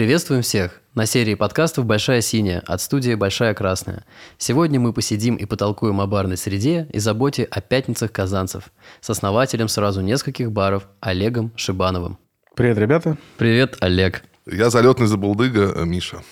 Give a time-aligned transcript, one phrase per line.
[0.00, 0.80] Приветствуем всех!
[0.94, 4.06] На серии подкастов «Большая синяя» от студии «Большая красная».
[4.38, 9.68] Сегодня мы посидим и потолкуем о барной среде и заботе о пятницах казанцев с основателем
[9.68, 12.16] сразу нескольких баров Олегом Шибановым.
[12.56, 13.18] Привет, ребята.
[13.36, 14.22] Привет, Олег.
[14.50, 16.22] Я залетный забулдыга э, Миша.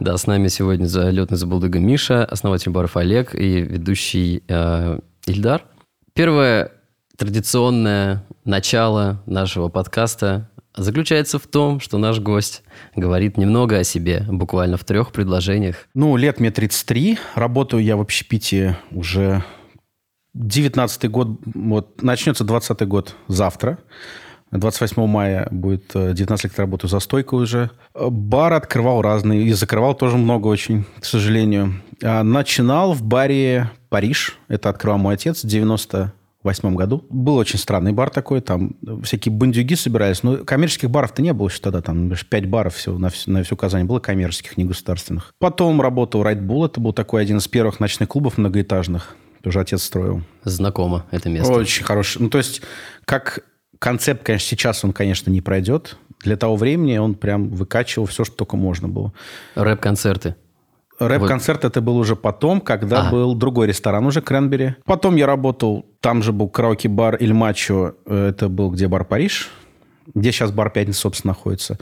[0.00, 5.62] Да, с нами сегодня залетный забулдыга Миша, основатель баров Олег и ведущий э, Ильдар.
[6.14, 6.72] Первое
[7.16, 12.62] традиционное начало нашего подкаста заключается в том, что наш гость
[12.96, 15.88] говорит немного о себе, буквально в трех предложениях.
[15.94, 19.44] Ну, лет мне 33, работаю я в общепите уже
[20.34, 23.78] 19 год, вот, начнется 20 год завтра.
[24.50, 27.70] 28 мая будет 19 э, лет работаю за стойкой уже.
[27.94, 31.74] Бар открывал разные, и закрывал тоже много очень, к сожалению.
[32.02, 34.38] А начинал в баре «Париж».
[34.46, 36.12] Это открывал мой отец в 90
[36.44, 37.04] восьмом году.
[37.08, 41.60] Был очень странный бар такой, там всякие бандюги собирались, но коммерческих баров-то не было еще
[41.60, 45.34] тогда, там пять баров всего на, всю, на всю Казань было коммерческих, не государственных.
[45.38, 49.82] Потом работал Right Bull, это был такой один из первых ночных клубов многоэтажных, тоже отец
[49.82, 50.22] строил.
[50.44, 51.52] Знакомо это место.
[51.52, 52.22] Очень хороший.
[52.22, 52.62] Ну, то есть,
[53.04, 53.44] как
[53.78, 55.98] концепт, конечно, сейчас он, конечно, не пройдет.
[56.22, 59.12] Для того времени он прям выкачивал все, что только можно было.
[59.54, 60.36] Рэп-концерты.
[60.98, 61.70] Рэп-концерт вот.
[61.70, 63.10] это был уже потом, когда а.
[63.10, 64.76] был другой ресторан уже, Кренбери.
[64.84, 69.50] Потом я работал, там же был караоке-бар Иль Мачо, э, это был где бар Париж,
[70.14, 71.78] где сейчас бар Пятница, собственно, находится.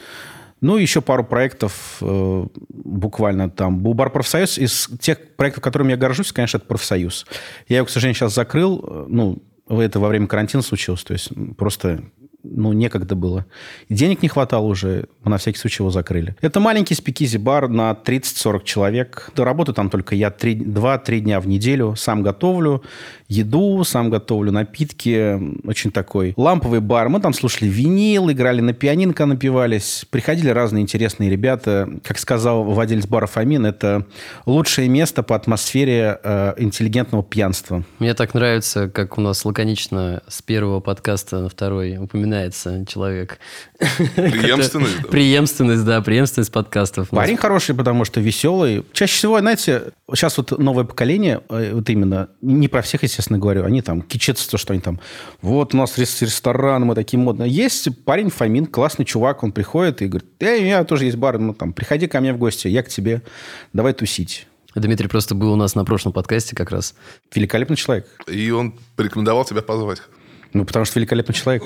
[0.63, 3.81] Ну, еще пару проектов э, буквально там.
[3.81, 4.59] Был бар «Профсоюз».
[4.59, 7.27] Из тех проектов, которыми я горжусь, конечно, это «Профсоюз».
[7.67, 8.85] Я его, к сожалению, сейчас закрыл.
[8.87, 11.03] Э, ну, это во время карантина случилось.
[11.03, 12.05] То есть просто
[12.45, 13.47] ну, некогда было.
[13.89, 16.37] Денег не хватало уже, мы на всякий случай его закрыли.
[16.41, 19.31] Это маленький спикизи-бар на 30-40 человек.
[19.37, 22.83] Работаю там только я 2-3 дня в неделю, сам готовлю
[23.33, 25.41] еду, сам готовлю напитки.
[25.67, 27.09] Очень такой ламповый бар.
[27.09, 30.05] Мы там слушали винил, играли на пианинко, напивались.
[30.11, 31.89] Приходили разные интересные ребята.
[32.05, 34.07] Как сказал владелец бара Фомин, это
[34.47, 37.85] лучшее место по атмосфере э, интеллигентного пьянства.
[37.99, 41.97] Мне так нравится, как у нас лаконично с первого подкаста на второй
[42.33, 43.39] упоминается человек.
[44.17, 45.09] Преемственность.
[45.09, 47.11] Преемственность, да, преемственность подкастов.
[47.11, 48.85] Парень хороший, потому что веселый.
[48.93, 53.65] Чаще всего, знаете, сейчас вот новое поколение, э, вот именно, не про всех, естественно, говорю.
[53.65, 55.01] Они там кичатся, то, что они там,
[55.41, 57.51] вот у нас ресторан, мы такие модные.
[57.51, 61.39] Есть парень Фомин, классный чувак, он приходит и говорит, эй, у меня тоже есть бар,
[61.39, 63.23] ну там, приходи ко мне в гости, я к тебе,
[63.73, 64.47] давай тусить.
[64.75, 66.95] Дмитрий просто был у нас на прошлом подкасте как раз.
[67.35, 68.07] Великолепный человек.
[68.27, 70.01] И он порекомендовал тебя позвать.
[70.55, 71.63] Ну, потому что великолепный человек.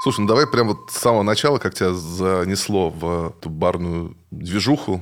[0.00, 5.00] Слушай, ну давай прямо вот с самого начала, как тебя занесло в эту барную движуху,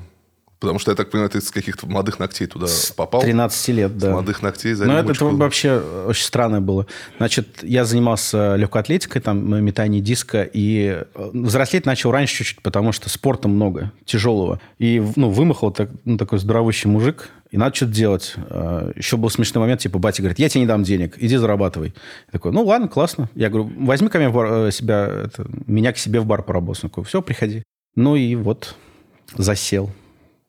[0.59, 3.21] Потому что, я так понимаю, ты с каких-то молодых ногтей туда попал.
[3.21, 4.09] 13 лет, да.
[4.09, 6.87] С молодых ногтей за Ну, это, это вообще очень странное было.
[7.19, 12.93] Значит, я занимался легкой атлетикой, там, метание диска, и э, взрослеть начал раньше чуть-чуть, потому
[12.93, 14.61] что спорта много, тяжелого.
[14.79, 18.35] И, ну, вымахал так, ну, такой здоровущий мужик, и надо что-то делать.
[18.37, 21.95] А, Еще был смешной момент, типа, батя говорит, я тебе не дам денег, иди зарабатывай.
[22.29, 23.29] Я такой, ну, ладно, классно.
[23.35, 26.85] Я говорю, возьми ко мне бар, э, себя, это, меня к себе в бар поработать.
[26.85, 27.63] Он такой, все, приходи.
[27.95, 28.75] Ну, и вот
[29.37, 29.91] засел.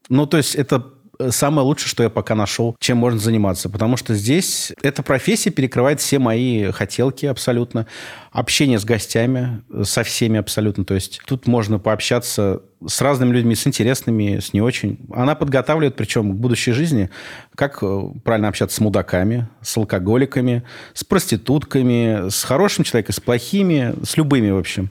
[0.09, 0.85] Ну, то есть это
[1.19, 3.69] э, самое лучшее, что я пока нашел, чем можно заниматься.
[3.69, 7.87] Потому что здесь эта профессия перекрывает все мои хотелки абсолютно.
[8.31, 10.85] Общение с гостями, э, со всеми абсолютно.
[10.85, 14.99] То есть тут можно пообщаться с разными людьми, с интересными, с не очень.
[15.11, 17.09] Она подготавливает, причем к будущей жизни,
[17.55, 20.63] как э, правильно общаться с мудаками, с алкоголиками,
[20.93, 24.89] с проститутками, с хорошим человеком, с плохими, с любыми, в общем.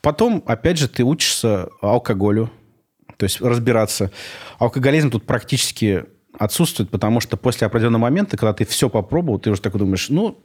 [0.00, 2.50] Потом, опять же, ты учишься алкоголю,
[3.16, 4.10] то есть разбираться.
[4.58, 6.04] Алкоголизм тут практически
[6.38, 10.42] отсутствует, потому что после определенного момента, когда ты все попробовал, ты уже так думаешь, ну,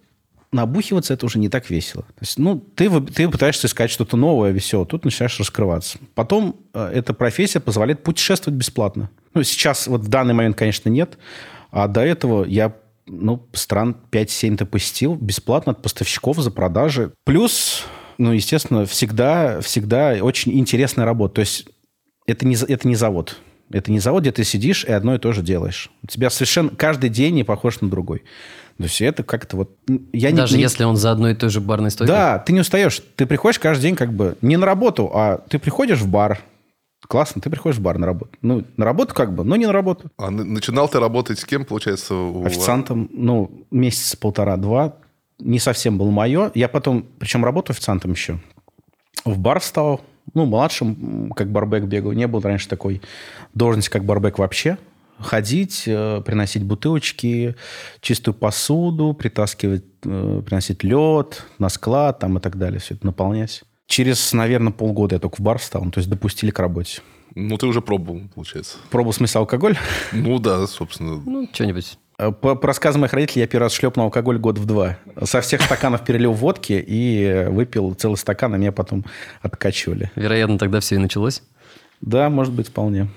[0.51, 2.03] набухиваться это уже не так весело.
[2.03, 5.99] То есть, ну, ты, ты пытаешься искать что-то новое, веселое, тут начинаешь раскрываться.
[6.15, 9.09] Потом э, эта профессия позволяет путешествовать бесплатно.
[9.33, 11.17] Ну, сейчас, вот в данный момент, конечно, нет,
[11.71, 17.11] а до этого я ну, стран 5-7-то посетил бесплатно от поставщиков за продажи.
[17.25, 17.83] Плюс,
[18.17, 21.35] ну, естественно, всегда, всегда очень интересная работа.
[21.35, 21.67] То есть
[22.29, 23.37] это не, это не завод.
[23.71, 25.91] Это не завод, где ты сидишь и одно и то же делаешь.
[26.03, 28.23] У тебя совершенно каждый день не похож на другой.
[28.77, 29.71] То есть это как-то вот...
[30.13, 32.15] Я Даже не, если он за одной и той же барной стойкой?
[32.15, 33.01] Да, ты не устаешь.
[33.15, 36.39] Ты приходишь каждый день как бы не на работу, а ты приходишь в бар.
[37.07, 38.31] Классно, ты приходишь в бар на работу.
[38.41, 40.09] Ну, на работу как бы, но не на работу.
[40.17, 42.15] А начинал ты работать с кем, получается?
[42.15, 42.45] У...
[42.45, 44.95] Официантом, ну, месяц полтора-два.
[45.39, 46.51] Не совсем было мое.
[46.55, 48.39] Я потом, причем работаю официантом еще.
[49.25, 50.01] В бар встал,
[50.33, 52.11] ну, младшим, как барбек бегал.
[52.11, 53.01] Не было раньше такой
[53.53, 54.77] должности, как барбек вообще.
[55.19, 57.55] Ходить, э, приносить бутылочки,
[57.99, 62.79] чистую посуду, притаскивать, э, приносить лед на склад там и так далее.
[62.79, 63.63] Все это наполнять.
[63.87, 67.01] Через, наверное, полгода я только в бар встал, ну, то есть допустили к работе.
[67.35, 68.77] Ну, ты уже пробовал, получается.
[68.89, 69.77] Пробовал, в смысле, алкоголь?
[70.13, 71.21] Ну да, собственно.
[71.25, 71.97] Ну, что-нибудь.
[72.19, 74.97] Э, По, по рассказам моих родителей, я первый раз шлепнул алкоголь год в два.
[75.23, 79.05] Со всех стаканов перелил водки и выпил целый стакан, а меня потом
[79.41, 80.11] откачивали.
[80.15, 81.41] Вероятно, тогда все и началось.
[82.01, 83.07] Да, может быть, вполне.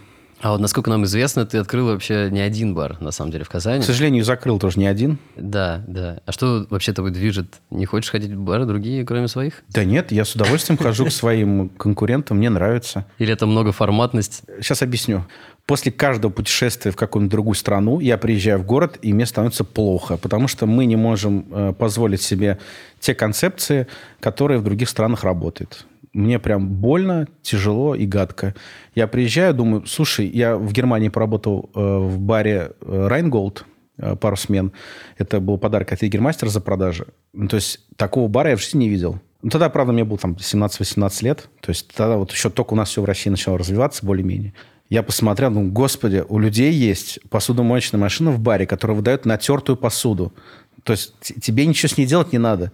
[0.41, 3.49] А вот насколько нам известно, ты открыл вообще не один бар, на самом деле, в
[3.49, 3.81] Казани.
[3.81, 5.19] К сожалению, закрыл тоже не один.
[5.37, 6.19] Да, да.
[6.27, 7.61] А что вообще тобой движет?
[7.71, 9.63] Не хочешь ходить в бары другие, кроме своих?
[9.69, 13.07] Да нет, я с удовольствием хожу к своим конкурентам, мне нравится.
[13.19, 14.43] Или это многоформатность?
[14.61, 15.25] Сейчас объясню.
[15.67, 20.17] После каждого путешествия в какую-нибудь другую страну я приезжаю в город, и мне становится плохо,
[20.17, 22.59] потому что мы не можем э, позволить себе
[22.99, 23.87] те концепции,
[24.19, 25.87] которые в других странах работают.
[26.13, 28.55] Мне прям больно, тяжело и гадко.
[28.95, 33.65] Я приезжаю, думаю, слушай, я в Германии поработал э, в баре Райнголд
[33.99, 34.73] э, пару смен.
[35.17, 37.07] Это был подарок от Егермастера за продажи.
[37.33, 39.21] Ну, то есть такого бара я в жизни не видел.
[39.43, 41.49] Ну, тогда, правда, мне было там 17-18 лет.
[41.61, 44.53] То есть тогда вот еще только у нас все в России начало развиваться более-менее.
[44.93, 50.35] Я посмотрел, ну, господи, у людей есть посудомоечная машина в баре, которая выдает натертую посуду.
[50.83, 52.73] То есть тебе ничего с ней делать не надо.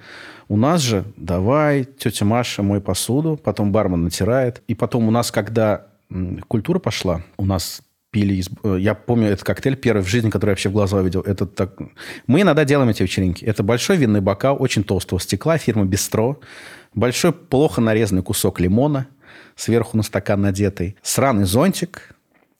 [0.49, 4.62] У нас же давай, тетя Маша, мой посуду, потом бармен натирает.
[4.67, 5.87] И потом у нас, когда
[6.49, 8.35] культура пошла, у нас пили...
[8.35, 11.21] из- э, Я помню, этот коктейль первый в жизни, который я вообще в глаза увидел.
[11.21, 11.79] Это так...
[12.26, 13.44] Мы иногда делаем эти вечеринки.
[13.44, 16.41] Это большой винный бокал, очень толстого стекла, фирма Бистро.
[16.94, 19.06] Большой, плохо нарезанный кусок лимона,
[19.56, 20.96] сверху на стакан надетый.
[21.02, 22.14] Сраный зонтик,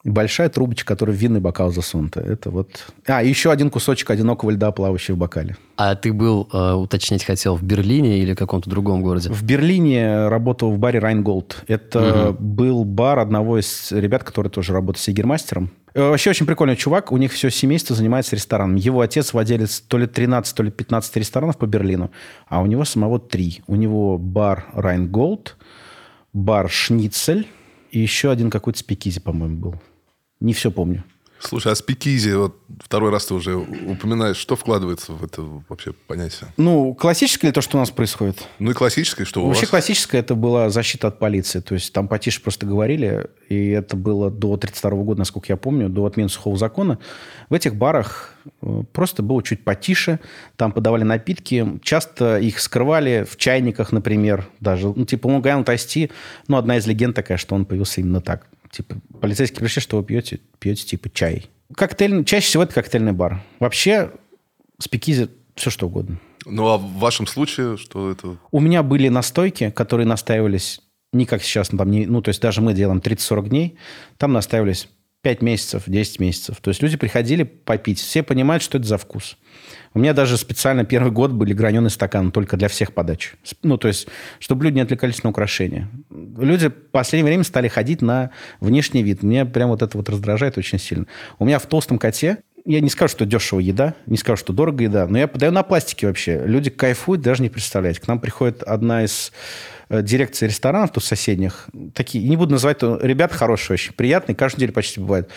[0.05, 2.21] и большая трубочка, которая в винный бокал засунута.
[2.21, 2.87] Это вот...
[3.07, 5.57] А, еще один кусочек одинокого льда, плавающий в бокале.
[5.77, 9.29] А ты был, э, уточнить хотел, в Берлине или каком-то другом городе?
[9.31, 11.65] В Берлине работал в баре Rheingold.
[11.67, 15.73] Это был бар одного из ребят, который тоже работает с Егермейстером.
[15.95, 17.11] Э, Вообще очень прикольный чувак.
[17.11, 18.77] У них все семейство занимается рестораном.
[18.77, 22.13] Его отец владелец то ли 13, то ли 15 ресторанов по Берлину,
[22.47, 23.63] а у него самого три.
[23.67, 25.57] У него бар Rheingold,
[26.39, 27.49] бар Шницель
[27.91, 29.75] и еще один какой-то speakeasy, по-моему, был.
[30.41, 31.05] Не все помню.
[31.41, 36.51] Слушай, а спикизи, вот второй раз ты уже упоминаешь, что вкладывается в это вообще понятие?
[36.57, 38.47] Ну, классическое ли то, что у нас происходит?
[38.59, 39.71] Ну и классическое, что у Вообще вас?
[39.71, 41.61] классическое это была защита от полиции.
[41.61, 45.89] То есть там потише просто говорили, и это было до 1932 года, насколько я помню,
[45.89, 46.99] до отмены сухого закона.
[47.49, 50.19] В этих барах э, просто было чуть потише.
[50.57, 51.79] Там подавали напитки.
[51.83, 54.49] Часто их скрывали в чайниках, например.
[54.61, 56.11] Даже, ну, типа, Long Island Tea,
[56.49, 58.47] ну, одна из легенд такая, что он появился именно так.
[58.71, 60.41] Типа, полицейские пришли, что вы пьете?
[60.59, 61.47] Пьете, типа, чай.
[61.75, 63.43] Коктейль, чаще всего это коктейльный бар.
[63.61, 64.11] Вообще,
[64.79, 66.21] спикизи все что угодно.
[66.45, 68.37] Ну а в вашем случае, что это...
[68.51, 70.81] У меня были настойки, которые настаивались
[71.13, 73.79] не как сейчас, ну, там, не, ну, то есть даже мы делаем 30-40 дней,
[74.19, 74.89] там настаивались
[75.23, 76.59] 5 месяцев, 10 месяцев.
[76.61, 79.37] То есть люди приходили попить, все понимают, что это за вкус.
[79.95, 83.35] У меня даже специально первый год были граненые стаканы только для всех подач.
[83.63, 85.89] Ну, то есть, чтобы люди не отвлекались на украшения.
[86.11, 88.31] Люди в последнее время стали ходить на
[88.61, 89.23] внешний вид.
[89.23, 91.07] Меня прям вот это вот раздражает очень сильно.
[91.39, 94.85] У меня в толстом коте я не скажу, что дешево еда, не скажу, что дорого
[94.85, 96.43] еда, но я подаю на пластике вообще.
[96.45, 98.01] Люди кайфуют, даже не представляете.
[98.01, 99.33] К нам приходит одна из
[99.89, 101.69] э, дирекций ресторанов тут соседних.
[101.95, 105.31] Такие, не буду называть, но ребята хорошие очень, приятные, каждую неделю почти бывает.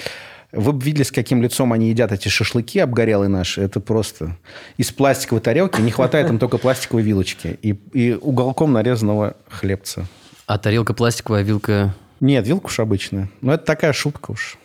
[0.52, 3.62] Вы бы видели, с каким лицом они едят эти шашлыки обгорелые наши.
[3.62, 4.38] Это просто
[4.78, 5.80] из пластиковой тарелки.
[5.80, 10.06] Не хватает им только пластиковой вилочки и, и уголком нарезанного хлебца.
[10.48, 11.96] А тарелка пластиковая, вилка...
[12.20, 13.30] Нет, вилка уж обычная.
[13.42, 14.58] Но это такая шутка уж.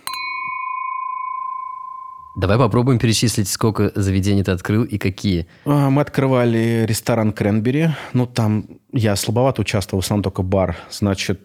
[2.36, 5.46] Давай попробуем перечислить, сколько заведений ты открыл и какие.
[5.64, 7.92] А, Мы открывали ресторан Кренбери.
[8.12, 10.76] Ну, там я слабовато участвовал, основном только бар.
[10.90, 11.40] Значит,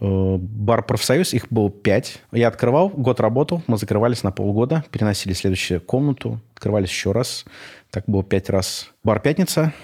[0.00, 2.22] бар «Профсоюз», их было пять.
[2.32, 7.44] Я открывал, год работал, мы закрывались на полгода, переносили следующую комнату, открывались еще раз.
[7.90, 8.90] Так было пять раз.
[9.04, 9.74] Бар «Пятница»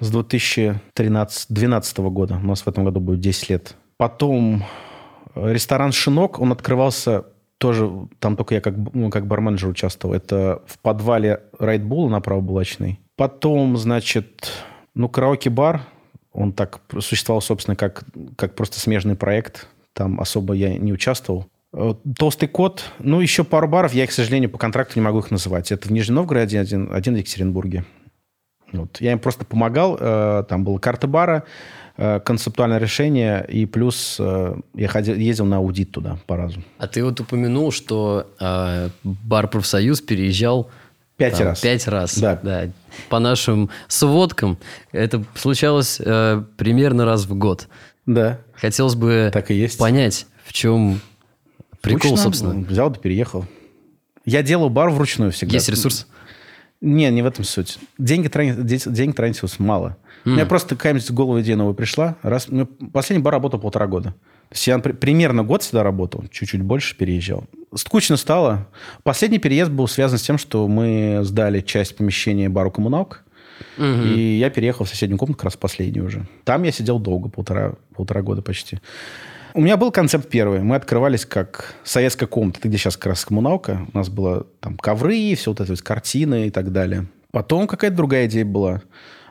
[0.00, 2.38] с 2012 года.
[2.42, 3.76] У нас в этом году будет 10 лет.
[3.96, 4.64] Потом
[5.34, 7.24] э, ресторан «Шинок», он открывался
[7.58, 10.14] тоже, там только я как, ну, как барменджер участвовал.
[10.14, 12.98] Это в подвале Райтбула на правобулочной.
[13.16, 14.50] Потом, значит,
[14.96, 15.82] ну, караоке-бар,
[16.32, 18.04] он так существовал, собственно, как,
[18.36, 19.68] как просто смежный проект.
[19.92, 21.46] Там особо я не участвовал.
[21.74, 22.84] Э, Толстый кот.
[22.98, 23.92] Ну, еще пару баров.
[23.92, 25.70] Я, к сожалению, по контракту не могу их называть.
[25.72, 27.84] Это в Нижнем Новгороде один, один в Екатеринбурге.
[28.72, 29.00] Вот.
[29.00, 29.98] Я им просто помогал.
[30.00, 31.44] э, Там была карта бара,
[31.98, 36.62] э, концептуальное решение, и плюс я ходил, ездил на аудит туда по разу.
[36.78, 38.26] А ты вот упомянул, что
[39.04, 40.70] бар «Профсоюз» переезжал
[41.16, 41.60] Пять там, раз.
[41.60, 42.18] Пять раз.
[42.18, 42.70] Да.
[43.08, 44.58] По нашим сводкам
[44.92, 47.68] это случалось э, примерно раз в год.
[48.06, 48.38] Да.
[48.54, 49.78] Хотелось бы Так и есть.
[49.78, 51.00] понять, в чем
[51.80, 52.16] прикол, Скучно.
[52.16, 52.54] собственно.
[52.66, 53.44] Взял да переехал.
[54.24, 55.54] Я делал бар вручную всегда.
[55.54, 56.06] Есть ресурс?
[56.80, 57.78] Не, не в этом суть.
[57.98, 59.96] Деньги, трани- де- денег тратилось мало.
[60.24, 62.16] У меня просто какая-нибудь в голову идея новая пришла.
[62.22, 64.14] Раз, ну, последний бар работал полтора года.
[64.54, 67.44] Я при- примерно год сюда работал, чуть-чуть больше переезжал.
[67.74, 68.68] Скучно стало.
[69.02, 73.22] Последний переезд был связан с тем, что мы сдали часть помещения бару коммуналк.
[73.78, 76.26] И я переехал в соседнюю комнату, как раз последнюю уже.
[76.44, 78.78] Там я сидел долго, полтора, полтора года почти.
[79.54, 80.60] У меня был концепт первый.
[80.60, 83.86] Мы открывались как советская комната, где сейчас как раз коммуналка.
[83.92, 87.06] У нас было там ковры, все вот это вот, картины и так далее.
[87.30, 88.82] Потом какая-то другая идея была.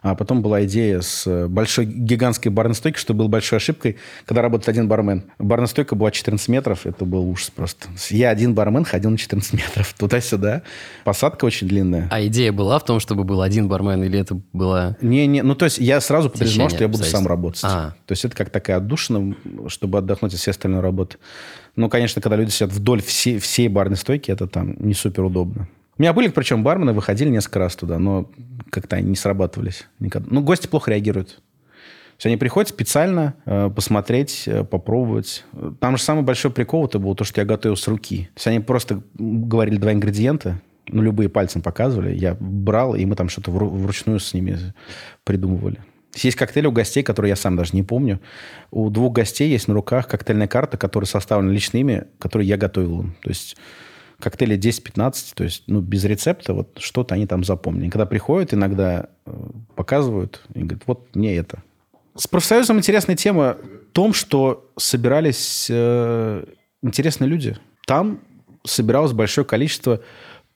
[0.02, 4.42] А потом была идея с э, большой гигантской барной стойкой, что было большой ошибкой, когда
[4.42, 5.26] работает один бармен.
[5.38, 7.88] Барная стойка была 14 метров, это был ужас просто.
[8.10, 10.64] Я один бармен ходил на 14 метров туда-сюда.
[11.04, 12.08] Посадка очень длинная.
[12.10, 14.98] А идея была в том, чтобы был один бармен, или это была...
[15.02, 17.62] Не, не, ну то есть я сразу подразумевал, что я буду сам работать.
[17.64, 17.94] А.
[18.08, 19.36] То есть это как такая отдушина,
[19.68, 21.18] чтобы отдохнуть от всей остальной работы.
[21.76, 25.68] Ну, конечно, когда люди сидят вдоль всей, всей барной стойки, это там не супер удобно.
[26.02, 28.28] Меня были, причем, бармены, выходили несколько раз туда, но
[28.72, 30.28] как-то они не срабатывались никогда.
[30.32, 31.36] Ну, гости плохо реагируют.
[31.36, 35.46] То есть они приходят специально э, посмотреть, э, попробовать.
[35.80, 38.32] Там же самый большой прикол это был то, что я готовил с руки.
[38.34, 42.16] То есть они просто говорили два ингредиента, ну, любые пальцем показывали.
[42.16, 44.58] Я брал, и мы там что-то вру- вручную с ними
[45.24, 45.78] придумывали.
[46.16, 48.20] Есть коктейли у гостей, которые я сам даже не помню.
[48.72, 53.04] У двух гостей есть на руках коктейльная карта, которая составлена лично ими, которую я готовил.
[53.22, 53.56] То есть
[54.22, 57.90] коктейли 10-15, то есть ну, без рецепта, вот что-то они там запомнили.
[57.90, 59.32] Когда приходят, иногда э,
[59.76, 61.62] показывают и говорят, вот мне это.
[62.16, 63.58] С профсоюзом интересная тема
[63.90, 66.46] в том, что собирались э,
[66.82, 67.58] интересные люди.
[67.86, 68.20] Там
[68.64, 70.02] собиралось большое количество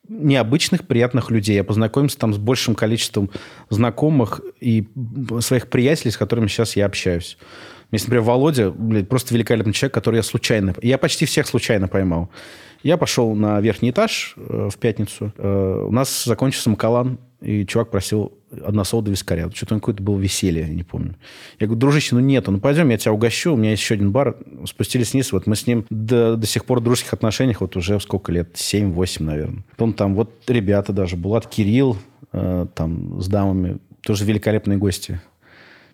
[0.07, 1.55] необычных, приятных людей.
[1.55, 3.29] Я познакомился там с большим количеством
[3.69, 4.87] знакомых и
[5.39, 7.37] своих приятелей, с которыми сейчас я общаюсь.
[7.91, 10.73] Есть, например, Володя, блядь, просто великолепный человек, который я случайно...
[10.81, 12.29] Я почти всех случайно поймал.
[12.83, 15.31] Я пошел на верхний этаж э, в пятницу.
[15.37, 18.33] Э, у нас закончился Макалан, и чувак просил
[18.65, 19.49] односолода вискаря.
[19.53, 21.15] Что-то какое-то было веселье, не помню.
[21.59, 23.53] Я говорю, дружище, ну нету, ну пойдем, я тебя угощу.
[23.53, 24.37] У меня есть еще один бар.
[24.65, 27.99] Спустились вниз, вот мы с ним до, до сих пор в дружеских отношениях, вот уже
[27.99, 29.63] сколько лет, 7-8, наверное.
[29.71, 31.97] Потом там вот ребята даже, Булат Кирилл,
[32.31, 35.21] э, там с дамами, тоже великолепные гости.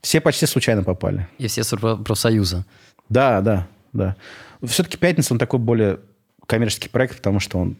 [0.01, 1.27] Все почти случайно попали.
[1.38, 2.65] И все с проф- профсоюза.
[3.10, 4.15] Да, да, да.
[4.63, 6.00] Все-таки «Пятница» он такой более
[6.48, 7.75] коммерческий проект, потому что он...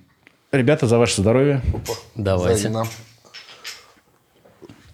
[0.52, 1.62] Ребята, за ваше здоровье.
[2.16, 2.64] Давайте.
[2.64, 2.88] За нам.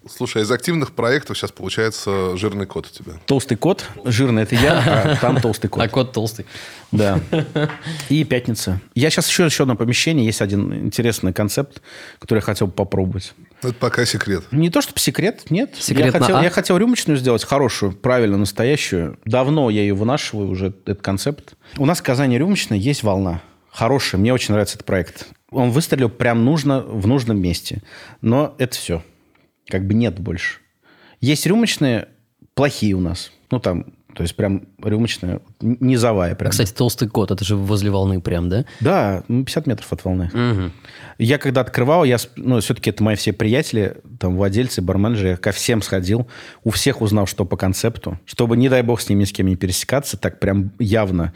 [0.10, 3.14] Слушай, а из активных проектов сейчас получается жирный кот у тебя.
[3.26, 5.84] Толстый кот, жирный это я, а там толстый кот.
[5.84, 6.46] А кот толстый.
[6.92, 7.20] Да.
[8.10, 8.80] И пятница.
[8.96, 10.26] Я сейчас еще еще одно помещение.
[10.26, 11.82] Есть один интересный концепт,
[12.20, 13.34] который я хотел бы попробовать.
[13.62, 14.46] Это пока секрет.
[14.52, 15.76] Не то, чтобы секрет, нет.
[15.80, 16.44] Секрет я, на хотел, А?
[16.44, 19.18] я хотел рюмочную сделать, хорошую, правильно, настоящую.
[19.26, 21.56] Давно я ее вынашиваю, уже этот концепт.
[21.78, 23.42] У нас в Казани рюмочная есть волна.
[23.72, 25.28] Хорошая, мне очень нравится этот проект.
[25.50, 27.82] Он выстрелил прям нужно, в нужном месте.
[28.22, 29.04] Но это все.
[29.70, 30.60] Как бы нет больше.
[31.20, 32.10] Есть рюмочные
[32.54, 33.32] плохие у нас.
[33.50, 33.86] Ну, там,
[34.18, 36.50] то есть прям рюмочная, низовая прям.
[36.50, 38.66] Кстати, толстый кот, это же возле волны прям, да?
[38.80, 40.32] Да, ну, 50 метров от волны.
[41.20, 45.52] Я когда открывал, я, ну, все-таки это мои все приятели, там, владельцы, барменджеры, я ко
[45.52, 46.28] всем сходил,
[46.64, 49.46] у всех узнал, что по концепту, чтобы, не дай бог, с ними ни с кем
[49.46, 51.34] не пересекаться, так прям явно.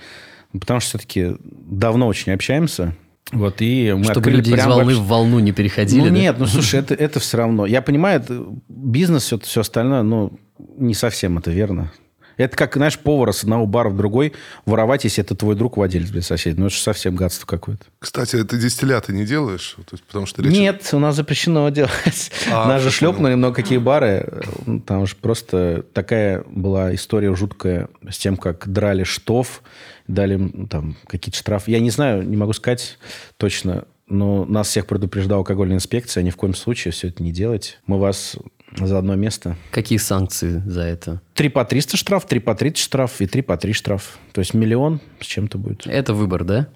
[0.59, 2.95] Потому что все-таки давно очень общаемся.
[3.31, 6.11] Вот, и мы Чтобы люди из прям волны вообще- в волну не переходили, ну да?
[6.11, 7.67] нет, ну слушай, это, это все равно.
[7.67, 10.31] Я понимаю, это бизнес, все, все остальное, но
[10.77, 11.91] не совсем это верно.
[12.37, 14.33] Это как, знаешь, повара с одного бара в другой
[14.65, 16.57] воровать, если это твой друг владелец, блин, сосед.
[16.57, 17.85] Ну, это же совсем гадство какое-то.
[17.99, 19.75] Кстати, ты дистилляты не делаешь?
[19.77, 20.51] То есть, потому что речь...
[20.51, 22.31] Нет, у нас запрещено делать.
[22.51, 24.43] А, Нас же шлепнули много какие бары.
[24.85, 29.61] Там же просто такая была история жуткая с тем, как драли штоф,
[30.07, 31.71] дали там какие-то штрафы.
[31.71, 32.97] Я не знаю, не могу сказать
[33.37, 36.23] точно, но нас всех предупреждала алкогольная инспекция.
[36.23, 37.79] Ни в коем случае все это не делать.
[37.87, 38.35] Мы вас
[38.77, 39.55] за одно место.
[39.71, 41.21] Какие санкции за это?
[41.35, 44.17] 3 по 300 штраф, 3 по 30 штраф и 3 по 3 штраф.
[44.31, 45.87] То есть миллион с чем-то будет.
[45.87, 46.67] Это выбор, да?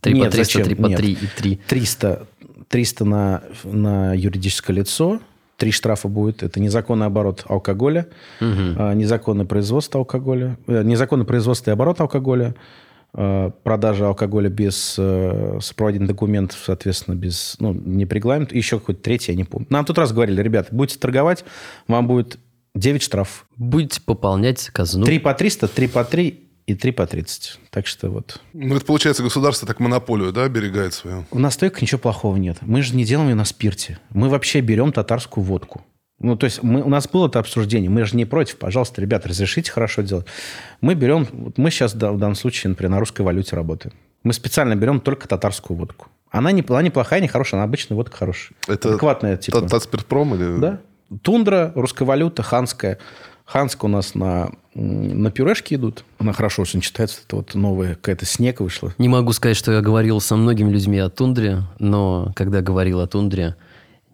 [0.00, 0.64] Три по Нет, 300, зачем?
[0.64, 0.98] три по Нет.
[0.98, 1.60] 3 и 3.
[1.66, 2.26] 300,
[2.68, 5.20] 300 на, на юридическое лицо,
[5.56, 6.42] три штрафа будет.
[6.42, 8.06] Это незаконный оборот алкоголя,
[8.40, 12.54] а, незаконное производство алкоголя, э, незаконное производство и оборот алкоголя,
[13.12, 18.56] продажа алкоголя без э, сопроводительных документов, соответственно, без, ну, не по регламенту.
[18.56, 19.66] Еще какой-то третий, я не помню.
[19.70, 21.44] Нам тут раз говорили, ребята, будете торговать,
[21.88, 22.38] вам будет
[22.74, 23.46] 9 штрафов.
[23.56, 25.04] Будете пополнять казну.
[25.04, 27.58] 3 по 300, 3 по 3 и 3 по 30.
[27.70, 28.40] Так что вот.
[28.52, 31.24] Ну, это получается, государство так монополию, да, оберегает свою.
[31.30, 32.58] В настойках ничего плохого нет.
[32.60, 33.98] Мы же не делаем ее на спирте.
[34.10, 35.84] Мы вообще берем татарскую водку.
[36.20, 37.90] Ну, то есть мы, у нас было это обсуждение.
[37.90, 38.58] Мы же не против.
[38.58, 40.26] Пожалуйста, ребята, разрешите хорошо делать.
[40.82, 41.26] Мы берем...
[41.32, 43.94] Вот мы сейчас да, в данном случае, например, на русской валюте работаем.
[44.22, 46.08] Мы специально берем только татарскую водку.
[46.30, 48.52] Она не, она не плохая, не хорошая, она обычная водка хорошая.
[48.68, 49.62] Это Адекватная, типа.
[49.62, 50.60] Та- Татспиртпром или...
[50.60, 50.80] Да.
[51.22, 52.98] Тундра, русская валюта, ханская.
[53.46, 56.04] Ханская у нас на, на пюрешке идут.
[56.18, 57.20] Она хорошо очень читается.
[57.26, 58.94] Это вот новая какая-то снег вышла.
[58.98, 63.08] Не могу сказать, что я говорил со многими людьми о тундре, но когда говорил о
[63.08, 63.56] тундре,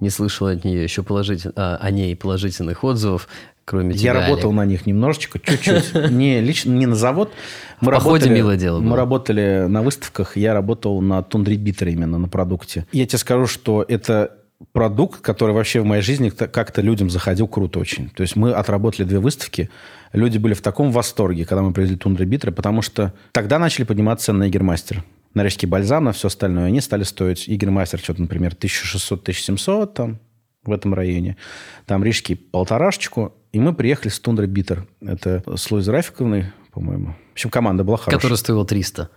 [0.00, 1.52] не слышал от нее еще положитель...
[1.56, 3.28] а, о ней положительных отзывов,
[3.64, 4.56] кроме Я тебя, работал Олег.
[4.56, 5.94] на них немножечко, чуть-чуть.
[6.10, 7.32] Не лично, не на завод.
[7.80, 8.90] Мы работали- милое дело было.
[8.90, 12.86] Мы работали на выставках, я работал на тундре битер именно, на продукте.
[12.92, 14.32] Я тебе скажу, что это
[14.72, 18.08] продукт, который вообще в моей жизни как-то людям заходил круто очень.
[18.10, 19.68] То есть мы отработали две выставки,
[20.12, 24.26] люди были в таком восторге, когда мы привезли тундры битеры, потому что тогда начали подниматься
[24.26, 25.04] цены на Егермастер.
[25.36, 26.64] На рижский бальзам, на все остальное.
[26.64, 30.18] Они стали стоить, Егермастер, что-то, например, 1600-1700 там,
[30.64, 31.36] в этом районе.
[31.84, 33.34] Там рижский полторашечку.
[33.52, 34.86] И мы приехали с Тундрой Битер.
[35.02, 37.16] Это с Луизой Рафиковной, по-моему.
[37.28, 38.18] В общем, команда была хорошая.
[38.18, 39.10] Который стоил 300.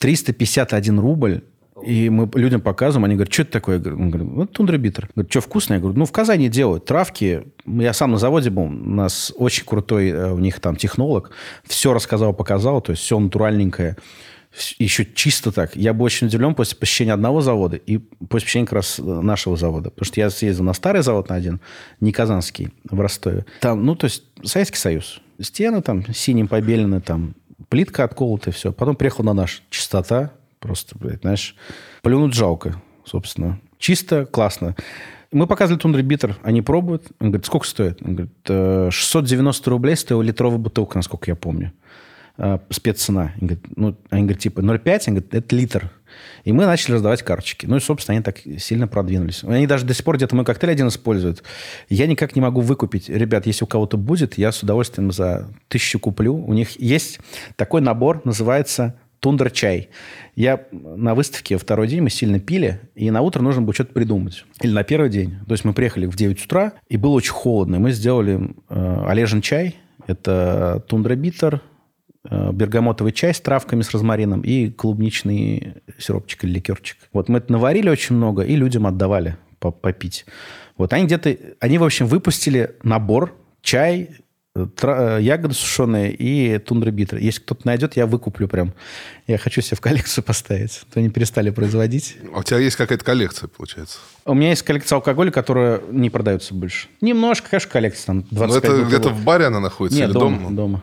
[0.00, 1.44] 351 рубль.
[1.86, 3.76] И мы людям показываем, они говорят, что это такое?
[3.76, 5.08] Я говорю, вот тундра битер.
[5.14, 5.74] Говорит, что вкусно?
[5.74, 7.44] Я говорю, ну, в Казани делают травки.
[7.64, 11.30] Я сам на заводе был, у нас очень крутой э, у них там технолог.
[11.62, 13.96] Все рассказал, показал, то есть все натуральненькое.
[14.78, 15.76] Еще чисто так.
[15.76, 19.56] Я был очень удивлен после посещения одного завода и после посещения как раз э, нашего
[19.56, 19.90] завода.
[19.90, 21.60] Потому что я съездил на старый завод на один,
[22.00, 23.46] не казанский, в Ростове.
[23.60, 25.20] Там, ну, то есть Советский Союз.
[25.40, 27.34] Стены там синим побелены, там
[27.68, 28.72] плитка отколота, все.
[28.72, 29.62] Потом приехал на наш.
[29.70, 31.54] Чистота, просто, блядь, знаешь,
[32.02, 33.60] плюнуть жалко, собственно.
[33.78, 34.74] Чисто, классно.
[35.32, 37.06] Мы показывали тундра битер, они пробуют.
[37.20, 38.02] Он говорит, сколько стоит?
[38.02, 41.72] Он говорит, «Э, 690 рублей стоила литровая бутылка, насколько я помню.
[42.42, 43.32] Э, Спеццена.
[43.38, 45.90] Он говорит, ну, они говорят, типа 0,5, он говорит, это литр.
[46.44, 47.66] И мы начали раздавать карточки.
[47.66, 49.44] Ну и, собственно, они так сильно продвинулись.
[49.44, 51.42] Они даже до сих пор где-то мой коктейль один используют.
[51.90, 53.10] Я никак не могу выкупить.
[53.10, 56.34] Ребят, если у кого-то будет, я с удовольствием за тысячу куплю.
[56.34, 57.20] У них есть
[57.56, 59.90] такой набор, называется тундер чай.
[60.34, 64.46] Я на выставке второй день мы сильно пили, и на утро нужно было что-то придумать.
[64.62, 65.36] Или на первый день.
[65.46, 67.76] То есть мы приехали в 9 утра, и было очень холодно.
[67.76, 69.76] И мы сделали э, олежен чай.
[70.06, 71.60] Это тундра битер,
[72.28, 76.98] э, бергамотовый чай с травками, с розмарином и клубничный сиропчик или ликерчик.
[77.12, 80.26] Вот мы это наварили очень много и людям отдавали по- попить.
[80.76, 84.10] Вот они где-то, они, в общем, выпустили набор чай,
[84.56, 87.18] ягоды сушеные и тундра битер.
[87.18, 88.72] Если кто-то найдет, я выкуплю прям.
[89.28, 90.80] Я хочу себе в коллекцию поставить.
[90.88, 92.16] А То они перестали производить.
[92.34, 93.98] А у тебя есть какая-то коллекция, получается?
[94.24, 96.88] У меня есть коллекция алкоголя, которая не продается больше.
[97.00, 98.06] Немножко, конечно, коллекция.
[98.06, 98.88] Там Ну, 25 это бутылок.
[98.88, 100.50] где-то в баре она находится Нет, или дома, дома?
[100.56, 100.82] дома.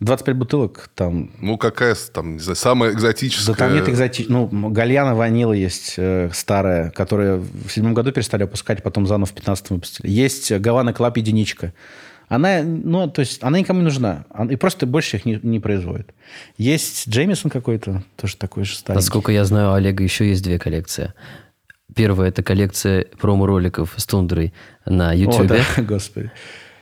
[0.00, 3.54] 25 бутылок там Ну, какая там, не знаю, самая экзотическая?
[3.54, 4.26] Да там нет экзотич...
[4.28, 9.32] Ну, Galliano Vanilla есть э, старая, которая в седьмом году перестали выпускать, потом заново в
[9.32, 10.08] 15 выпустили.
[10.08, 11.72] Есть Havana Club единичка.
[12.28, 14.24] Она, ну, то есть, она никому не нужна.
[14.50, 16.12] И просто больше их не, не производит.
[16.58, 18.96] Есть Джеймисон какой-то, тоже такой же старый.
[18.96, 21.12] Насколько я знаю, у Олега еще есть две коллекции.
[21.94, 24.52] Первая– это коллекция промо-роликов с тундрой
[24.84, 25.46] на О, YouTube.
[25.46, 26.32] да, господи.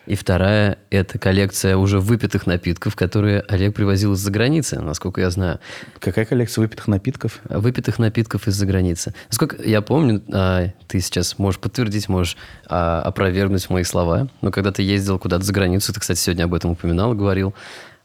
[0.06, 5.60] И вторая– это коллекция уже выпитых напитков, которые Олег привозил из-за границы, насколько я знаю.
[5.98, 7.40] Какая коллекция выпитых напитков?
[7.48, 9.14] Выпитых напитков из-за границы.
[9.28, 12.36] Насколько я помню, а, ты сейчас можешь подтвердить, можешь
[12.66, 16.54] а, опровергнуть мои слова, но когда ты ездил куда-то за границу, ты, кстати, сегодня об
[16.54, 17.54] этом упоминал, говорил,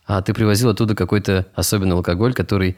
[0.05, 2.77] а ты привозил оттуда какой-то особенный алкоголь, который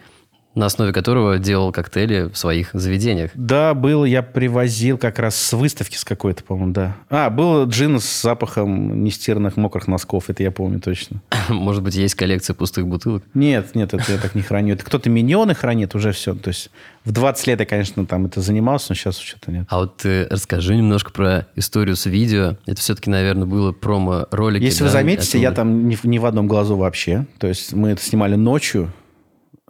[0.56, 3.32] на основе которого делал коктейли в своих заведениях.
[3.36, 6.96] Да, был, я привозил как раз с выставки с какой-то, по-моему, да.
[7.10, 11.22] А, был джин с запахом нестиранных мокрых носков, это я помню точно.
[11.50, 13.24] Может быть, есть коллекция пустых бутылок?
[13.34, 14.74] Нет, нет, это я так не храню.
[14.74, 16.34] Это кто-то миньоны хранит, уже все.
[16.36, 16.70] То есть
[17.06, 19.66] в 20 лет я, конечно, там это занимался, но сейчас что-то нет.
[19.70, 22.58] А вот э, расскажи немножко про историю с видео.
[22.66, 24.64] Это все-таки, наверное, было промо-ролики.
[24.64, 25.44] Если да, вы заметите, оттуда.
[25.44, 27.26] я там в- не в одном глазу вообще.
[27.40, 28.92] То есть мы это снимали ночью.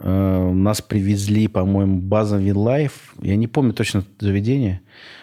[0.02, 3.14] Э, Нас привезли, по-моему, база Винлайф.
[3.22, 4.82] Я не помню точно заведение.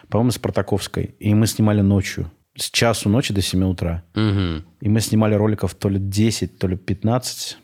[0.09, 1.15] По-моему, с Протаковской.
[1.19, 2.31] И мы снимали ночью.
[2.57, 4.03] С часу ночи до 7 утра.
[4.15, 4.65] Мгм.
[4.81, 7.59] И мы снимали роликов то ли 10, то ли 15.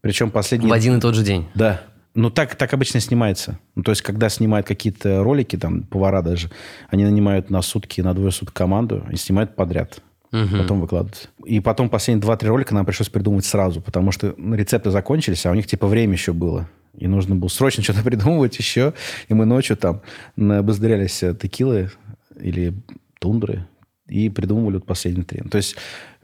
[0.00, 0.68] Причем последний...
[0.68, 1.46] В один и тот же день.
[1.54, 1.82] Да.
[2.14, 3.58] Ну, так, так обычно снимается.
[3.74, 6.50] Ну, то есть, когда снимают какие-то ролики, там, повара даже,
[6.88, 10.02] они нанимают на сутки, на двое суток команду и снимают подряд.
[10.30, 11.30] Потом выкладывают.
[11.44, 15.50] И потом последние 2-3 ролика нам пришлось придумывать сразу, потому что ну, рецепты закончились, а
[15.50, 16.68] у них типа время еще было.
[16.96, 18.94] И нужно было срочно что-то придумывать еще.
[19.28, 20.02] И мы ночью там
[20.36, 21.90] набыздрялись э, текилы
[22.38, 22.74] или
[23.20, 23.66] тундры
[24.08, 25.40] и придумывали вот последние три.
[25.48, 25.76] То есть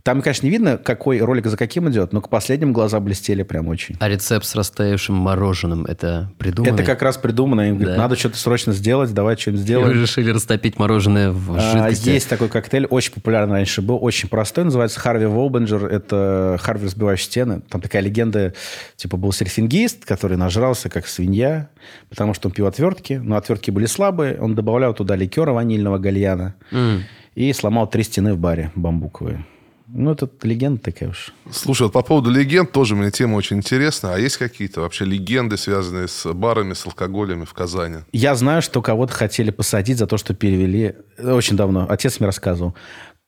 [0.05, 3.69] Там, конечно, не видно, какой ролик за каким идет, но к последним глаза блестели прям
[3.69, 3.97] очень.
[4.01, 6.75] А рецепт с растаявшим мороженым, это придумано?
[6.75, 7.71] Это как раз придумано.
[7.71, 8.03] Им говорят, Да.
[8.03, 10.03] надо что-то срочно сделать, давай что-нибудь Вы сделаем.
[10.03, 12.11] решили растопить мороженое в А, жидкости?
[12.11, 15.87] Есть такой коктейль, очень популярный раньше был, очень простой, называется Харви Волбенджер.
[15.87, 17.63] Это Харви разбивающий стены.
[17.71, 18.53] Там такая легенда,
[18.97, 21.71] типа был серфингист, который нажрался как свинья,
[22.11, 26.57] потому что он пил отвертки, но отвертки были слабые, он добавлял туда ликера ванильного гальяна
[26.73, 27.05] М.
[27.35, 29.47] и сломал три стены в баре бамбуковые.
[29.97, 31.33] Ну, это легенда такая уж.
[31.53, 34.13] Слушай, вот по поводу легенд тоже мне тема очень интересна.
[34.15, 37.99] А есть какие-то вообще легенды, связанные с барами, с алкоголями в Казани?
[38.13, 41.87] Я знаю, что кого-то хотели посадить за то, что перевели очень давно.
[41.89, 42.75] Отец мне рассказывал.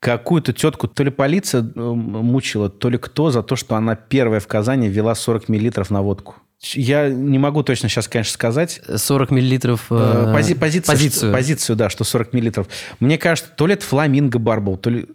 [0.01, 4.41] Какую-то тетку то ли полиция э, мучила, то ли кто за то, что она первая
[4.41, 6.35] в Казани ввела 40 миллилитров на водку.
[6.75, 8.81] Я не могу точно сейчас, конечно, сказать.
[8.95, 9.95] 40 миллилитров Э,
[10.35, 11.29] э, пози- позицию, позицию.
[11.31, 12.67] что- позицию, да, что 40 миллилитров.
[12.99, 15.07] Мне кажется, то ли это фламинго бар был, то ли,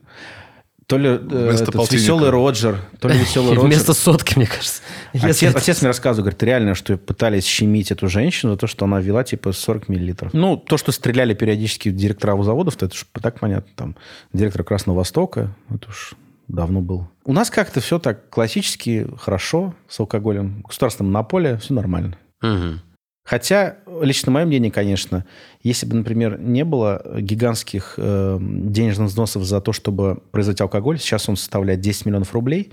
[0.92, 3.66] то ли э, Вместо этот веселый Роджер, то ли веселый Роджер.
[3.66, 4.82] Вместо сотки, мне кажется.
[5.14, 8.86] Отец, это- отец мне рассказывал, говорит, реально, что пытались щемить эту женщину за то, что
[8.86, 10.34] она вела типа 40 миллилитров.
[10.34, 13.72] Ну, то, что стреляли периодически директора заводов, то это уж так понятно.
[13.76, 13.96] Там
[14.34, 16.14] директор Красного Востока, это уж
[16.48, 17.08] давно был.
[17.26, 20.62] У нас как-то все так классически, хорошо с алкоголем.
[20.68, 22.18] Государственная монополия, все нормально.
[22.42, 22.82] Мгм.
[23.24, 25.26] Хотя, лично мое мнение, конечно,
[25.62, 31.30] если бы, например, не было гигантских э, денежных взносов за то, чтобы производить алкоголь, сейчас
[31.30, 32.72] он составляет 10 миллионов рублей,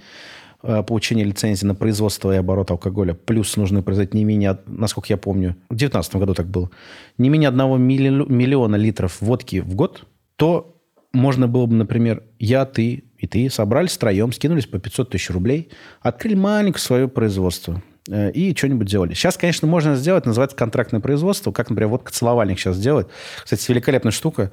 [0.63, 5.19] э, получение лицензии на производство и оборот алкоголя, плюс нужно производить не менее, насколько я
[5.19, 6.71] помню, в 2019 году так было,
[7.19, 10.07] не менее одного милли- миллиона литров водки в год,
[10.37, 10.75] то
[11.13, 15.71] можно было бы, например, я, ты и ты собрались втроем, скинулись по 500 тысяч рублей,
[16.01, 19.15] открыли маленькое свое производство и что-нибудь делали.
[19.15, 23.09] Сейчас, конечно, можно сделать, называется контрактное производство, как, например, водка целовальник сейчас делает.
[23.43, 24.51] Кстати, великолепная штука.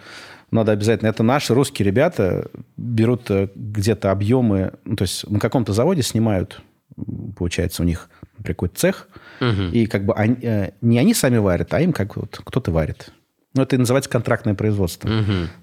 [0.52, 1.10] Надо обязательно.
[1.10, 6.62] Это наши русские ребята берут э, где-то объемы, ну, то есть на каком-то заводе снимают,
[7.38, 9.08] получается, у них например, какой-то цех,
[9.74, 13.10] и как бы они- э, не они сами варят, а им как вот кто-то варит.
[13.54, 15.10] Ну, это и называется контрактное производство.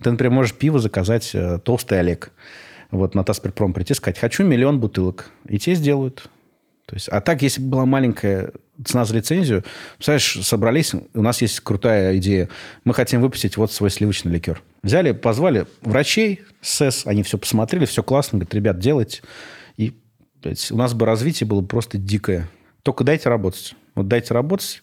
[0.02, 2.32] Ты, например, можешь пиво заказать э, толстый Олег.
[2.90, 5.30] Вот на Тасперпром прийти и сказать, хочу миллион бутылок.
[5.48, 6.28] И тебе сделают.
[6.86, 8.52] То есть, а так, если бы была маленькая
[8.84, 9.64] цена за лицензию,
[9.96, 12.48] представляешь, собрались, у нас есть крутая идея,
[12.84, 14.62] мы хотим выпустить вот свой сливочный ликер.
[14.82, 19.22] Взяли, позвали врачей, СЭС, они все посмотрели, все классно, говорят, ребят, делайте.
[19.76, 19.96] И
[20.42, 22.48] блядь, у нас бы развитие было просто дикое.
[22.82, 23.74] Только дайте работать.
[23.94, 24.82] Вот дайте работать.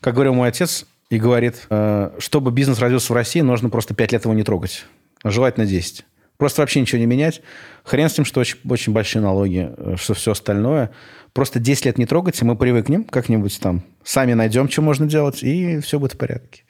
[0.00, 4.12] Как говорил мой отец, и говорит, э, чтобы бизнес родился в России, нужно просто 5
[4.12, 4.84] лет его не трогать.
[5.24, 6.04] Желательно 10.
[6.36, 7.42] Просто вообще ничего не менять.
[7.84, 10.90] Хрен с тем, что очень, очень большие налоги, э, что все остальное.
[11.36, 13.82] Просто 10 лет не трогать, и мы привыкнем как-нибудь там.
[14.02, 16.62] Сами найдем, что можно делать, и все будет в порядке.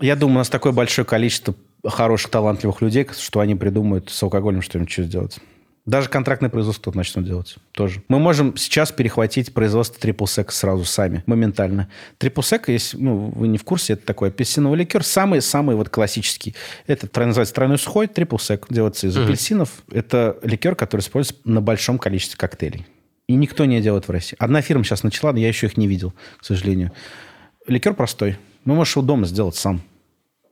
[0.00, 1.54] Я думаю, у нас такое большое количество
[1.86, 5.40] хороших, талантливых людей, что они придумают с алкоголем что-нибудь что сделать.
[5.84, 8.02] Даже контрактное производство тут начнут делать тоже.
[8.08, 11.90] Мы можем сейчас перехватить производство трипл сек сразу сами, моментально.
[12.16, 16.54] Трипл сек, если ну, вы не в курсе, это такой апельсиновый ликер, самый-самый вот классический.
[16.86, 19.82] Это называется тройной сухой, трипл сек, делается из апельсинов.
[19.92, 22.86] Это ликер, который используется на большом количестве коктейлей.
[23.26, 24.36] И никто не делает в России.
[24.38, 26.92] Одна фирма сейчас начала, но я еще их не видел, к сожалению.
[27.66, 28.36] Ликер простой.
[28.64, 29.80] Ну, можешь его дома сделать сам.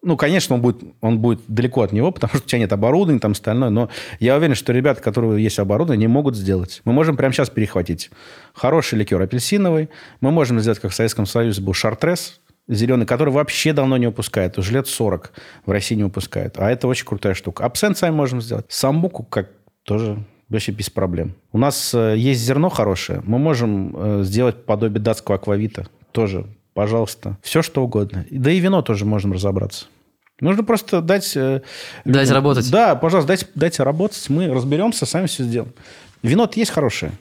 [0.04, 3.20] Ну, конечно, он будет, он будет далеко от него, потому что у тебя нет оборудования,
[3.20, 3.70] там остальное.
[3.70, 3.88] Но
[4.20, 6.80] я уверен, что ребята, у которых есть оборудование, не могут сделать.
[6.84, 8.10] Мы можем прямо сейчас перехватить
[8.54, 9.90] хороший ликер апельсиновый.
[10.20, 14.58] Мы можем сделать, как в Советском Союзе был шартрес зеленый, который вообще давно не выпускает.
[14.58, 15.32] Уже лет 40
[15.66, 16.58] в России не выпускает.
[16.58, 17.64] А это очень крутая штука.
[17.64, 18.66] Абсент сами можем сделать.
[18.68, 19.50] Самбуку как
[19.82, 21.32] тоже вообще без проблем.
[21.52, 23.22] У нас э, есть зерно хорошее.
[23.24, 25.86] Мы можем э, сделать подобие датского аквавита.
[26.12, 27.36] Тоже, пожалуйста.
[27.42, 28.24] Все, что угодно.
[28.30, 29.86] Да и вино тоже можем разобраться.
[30.40, 31.36] Нужно просто дать...
[31.36, 31.62] э,
[32.04, 32.70] Дать работать.
[32.70, 34.28] Да, пожалуйста, дайте, дайте работать.
[34.28, 35.72] Мы разберемся, сами все сделаем.
[36.22, 37.12] Вино-то есть хорошее.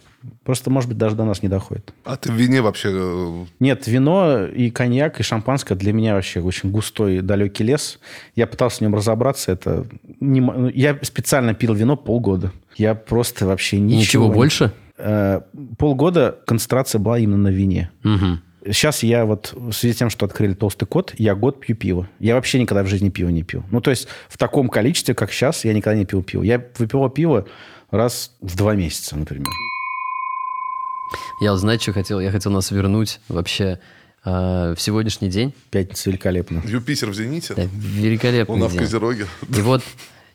[0.43, 1.93] Просто, может быть, даже до нас не доходит.
[2.03, 2.89] А ты в вине вообще...
[2.93, 7.99] э, Нет, вино и коньяк, и шампанское для меня вообще очень густой далекий лес.
[8.35, 9.51] Я пытался в нем разобраться.
[9.51, 9.85] Это
[10.19, 12.51] не м- Я специально пил вино полгода.
[12.75, 13.99] Я просто вообще ничего...
[14.01, 14.71] Ничего больше?
[14.97, 15.41] Э,
[15.79, 17.89] Полгода концентрация была именно на вине.
[18.03, 18.41] Мгм.
[18.65, 22.07] Сейчас я вот в связи с тем, что открыли толстый кот, я год пью пиво.
[22.19, 23.63] Я вообще никогда в жизни пиво не пил.
[23.71, 26.43] Ну, то есть в таком количестве, как сейчас, я никогда не пил пиво.
[26.43, 27.47] Я выпивал пиво
[27.89, 29.47] раз в два месяца, например.
[31.41, 32.19] Я знаете, что хотел?
[32.19, 33.79] Я хотел нас вернуть вообще
[34.23, 35.55] э, в сегодняшний день.
[35.71, 36.61] Пятница великолепно.
[36.63, 37.55] Юпитер в зените?
[37.55, 38.81] Да, великолепный Он в день.
[38.81, 39.25] Козероге.
[39.49, 39.81] И вот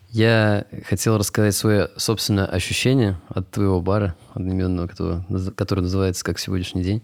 [0.09, 5.23] я хотел рассказать свое собственное ощущение от твоего бара, одноименного, который,
[5.55, 7.01] который называется как сегодняшний день.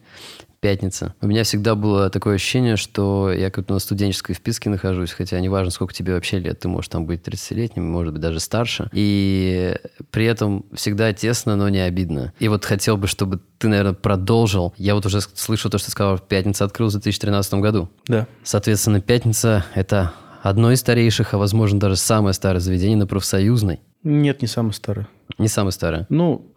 [0.63, 1.13] Пятница.
[1.19, 5.71] У меня всегда было такое ощущение, что я как-то на студенческой вписке нахожусь, хотя неважно,
[5.71, 8.89] сколько тебе вообще лет, ты можешь там быть 30-летним, может быть, даже старше.
[8.93, 9.75] И
[10.09, 12.31] при этом всегда тесно, но не обидно.
[12.39, 14.73] И вот хотел бы, чтобы ты, наверное, продолжил.
[14.77, 17.89] Я вот уже слышу то, что ты сказал, пятница открылась в 2013 году.
[18.07, 18.25] Да.
[18.45, 23.81] Соответственно, пятница— это одно из старейших, а возможно даже самое старое заведение на профсоюзной.
[24.03, 25.09] Нет, не самое старое.
[25.37, 26.05] Не самое старое.
[26.07, 26.52] Ну,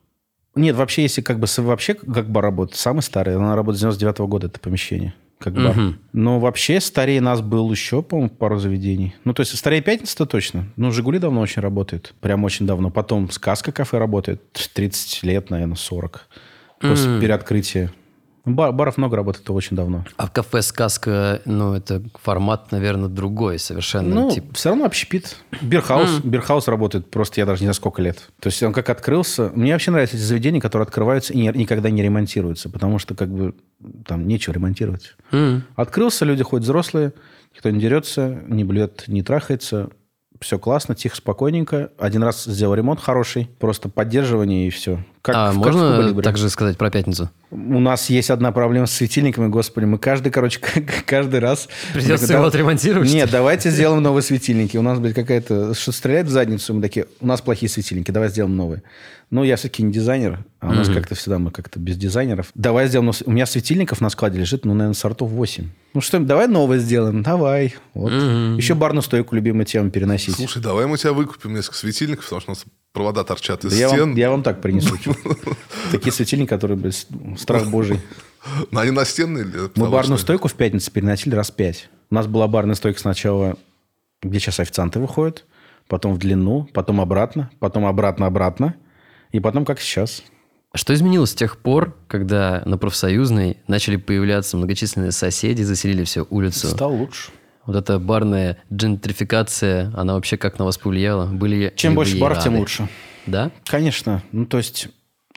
[0.56, 4.18] нет, вообще, если как бы вообще как бар работает, самый старый, она работает с 99
[4.28, 5.76] года, это помещение, как бар.
[5.76, 5.98] Мгм.
[6.12, 9.14] Но вообще старее нас был еще, по-моему, пару заведений.
[9.24, 10.66] Ну, то есть старее пятница-то точно.
[10.76, 12.14] Ну, Жигули давно очень работает.
[12.20, 12.90] Прям очень давно.
[12.90, 14.42] Потом Сказка кафе работает.
[14.74, 16.28] 30 лет, наверное, 40.
[16.80, 17.20] После Мгм.
[17.20, 17.92] переоткрытия.
[18.46, 20.04] Бар- баров много работает очень давно.
[20.16, 24.14] А в кафе «Сказка», ну, это формат, наверное, другой совершенно.
[24.14, 25.36] Ну, Тип- все равно общепит.
[25.60, 26.20] Бирхаус.
[26.22, 28.30] Бирхаус работает просто, я даже не знаю, сколько лет.
[28.40, 29.50] То есть он как открылся...
[29.54, 33.28] Мне вообще нравятся эти заведения, которые открываются и не- никогда не ремонтируются, потому что как
[33.30, 33.54] бы
[34.06, 35.16] там нечего ремонтировать.
[35.32, 35.64] М.
[35.74, 37.12] Открылся, люди ходят взрослые,
[37.52, 39.90] никто не дерется, не блюет, не трахается.
[40.40, 41.90] Все классно, тихо, спокойненько.
[41.98, 45.02] Один раз сделал ремонт хороший, просто поддерживание и все.
[45.26, 47.28] Как, а как в можно также сказать про пятницу?
[47.50, 49.84] У нас есть одна проблема с светильниками, господи.
[49.84, 50.60] Мы каждый, короче,
[51.04, 51.68] каждый раз...
[51.92, 54.76] Придется его отремонтировать, Нет, давайте сделаем новые светильники.
[54.76, 55.74] У нас, блядь, какая-то...
[55.74, 58.84] Что стреляет в задницу, мы такие, у нас плохие светильники, давай сделаем новые.
[59.32, 62.52] Ну, я все-таки не дизайнер, а у нас как-то всегда мы как-то без дизайнеров.
[62.54, 63.12] Давай сделаем...
[63.24, 65.68] У меня светильников на складе лежит, ну, наверное, сортов 8.
[65.94, 67.74] Ну, что, давай новые сделаем, давай.
[67.94, 68.12] Вот.
[68.12, 70.36] Еще барную стойку, любимую тему переносить.
[70.36, 73.76] Слушай, давай мы тебя выкупим несколько светильников, потому что у нас провода торчат из Да
[73.76, 74.00] я, стен.
[74.00, 74.96] вам, я вам так принесу.
[75.90, 77.06] Такие светильники, которые, блядь,
[77.38, 78.00] страх божий.
[78.70, 79.44] Но они настенные?
[79.44, 81.88] или Мы барную что- стойку в пятницу переносили раз пять.
[82.10, 83.56] У нас была барная стойка сначала,
[84.22, 85.44] где сейчас официанты выходят,
[85.88, 88.74] потом в длину, потом обратно, потом обратно-обратно,
[89.32, 90.22] и потом как сейчас.
[90.74, 96.68] Что изменилось с тех пор, когда на профсоюзной начали появляться многочисленные соседи, заселили всю улицу?
[96.68, 97.30] Стал лучше.
[97.64, 101.26] Вот эта барная джентрификация, она вообще как на вас повлияла?
[101.26, 102.88] Были Чем больше баров, тем лучше.
[103.26, 103.50] Да?
[103.64, 104.22] Конечно.
[104.32, 104.88] Ну, то есть,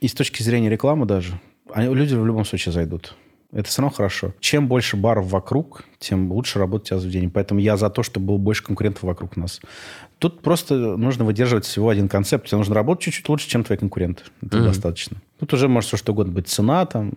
[0.01, 1.39] и с точки зрения рекламы даже,
[1.73, 3.15] они, люди в любом случае зайдут.
[3.51, 4.33] Это все равно хорошо.
[4.39, 7.31] Чем больше баров вокруг, тем лучше тебя заведение.
[7.31, 9.59] Поэтому я за то, чтобы было больше конкурентов вокруг нас.
[10.19, 12.47] Тут просто нужно выдерживать всего один концепт.
[12.47, 14.23] Тебе нужно работать чуть-чуть лучше, чем твои конкуренты.
[14.43, 15.17] Это достаточно.
[15.39, 16.47] Тут уже может все что угодно быть.
[16.47, 17.13] Цена, там,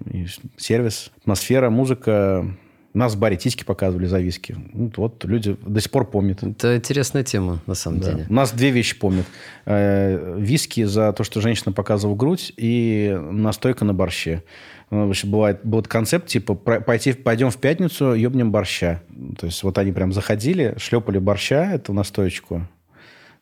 [0.56, 2.46] сервис, атмосфера, музыка.
[2.94, 4.54] Нас в баре тиски показывали за виски.
[4.74, 6.42] Ну, Вот люди до сих пор помнят.
[6.42, 8.10] Это интересная тема, на самом Да.
[8.12, 8.26] деле.
[8.28, 9.24] Нас две вещи помнят.
[9.64, 14.42] Э, Виски за то, что женщина показывала грудь, и настойка на борще.
[14.90, 19.00] Ну, вообще Бывает, был концепт, типа, пойти, пойдем в пятницу, ебнем борща.
[19.38, 22.66] То есть вот они прям заходили, шлепали борща, эту настоечку.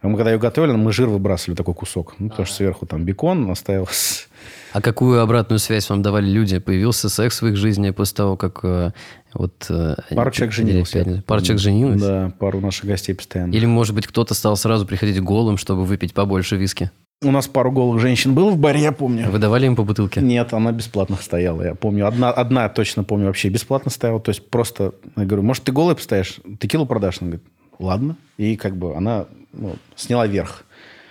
[0.03, 2.15] А мы когда ее готовили, мы жир выбрасывали такой кусок.
[2.19, 4.27] Ну, потому что сверху там бекон оставился.
[4.73, 6.59] А какую обратную связь вам давали люди?
[6.59, 8.93] Появился секс в их жизни после того, как э,
[9.35, 9.67] вот...
[9.69, 10.95] э, Пару человек приходили в женилось.
[10.95, 11.23] я пятницу?
[11.27, 12.01] Пару человек женилось?
[12.01, 13.53] Да, пару наших гостей постоянно.
[13.53, 16.91] Или, может быть, кто-то стал сразу приходить голым, чтобы выпить побольше виски?
[17.23, 19.29] У нас пару голых женщин было в баре, я помню.
[19.31, 20.23] Вы давали им по бутылке?
[20.23, 21.63] Нет, она бесплатно стояла.
[21.63, 24.21] Я помню, одна, одна точно помню вообще бесплатно стояла.
[24.21, 26.41] То есть просто, я говорю, может, ты голый постоишь?
[26.59, 27.19] Текилу продашь?
[27.21, 27.47] Она говорит,
[27.79, 28.17] ладно.
[28.39, 30.65] И как бы она ну, сняла верх.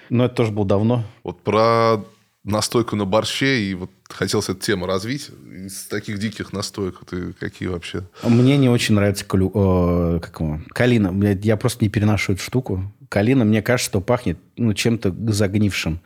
[0.09, 1.03] Но это тоже было давно.
[1.23, 2.03] Вот про
[2.43, 5.29] настойку на борще, и вот хотелось эту тему развить.
[5.65, 8.03] Из таких диких настоек ты какие вообще?
[8.23, 11.13] Мне не очень нравится калю, э, как его, калина.
[11.23, 12.91] Я, я просто не переношу эту штуку.
[13.09, 15.99] Калина, мне кажется, что пахнет ну, чем-то загнившим.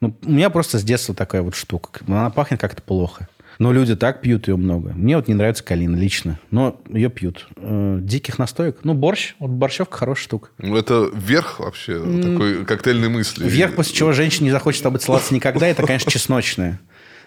[0.00, 2.00] Ну, у меня просто с детства такая вот штука.
[2.06, 3.28] Она пахнет как-то плохо.
[3.58, 4.92] Но люди так пьют ее много.
[4.94, 7.48] Мне вот не нравится калина лично, но ее пьют.
[7.56, 8.78] Э, диких настоек.
[8.84, 9.34] Ну, борщ.
[9.38, 10.48] Вот борщевка хорошая штука.
[10.58, 13.46] Ну, это верх вообще такой коктейльной мысли.
[13.46, 16.80] Вверх, после чего женщина не захочет с тобой целоваться никогда, это, конечно, чесночная.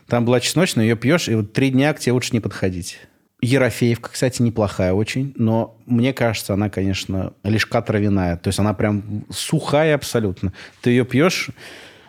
[0.08, 3.00] Там была чесночная, ее пьешь, и вот три дня к тебе лучше не подходить.
[3.42, 8.38] Ерофеевка, кстати, неплохая очень, но мне кажется, она, конечно, лишка травяная.
[8.38, 10.54] То есть она прям сухая абсолютно.
[10.82, 11.50] Ты ее пьешь,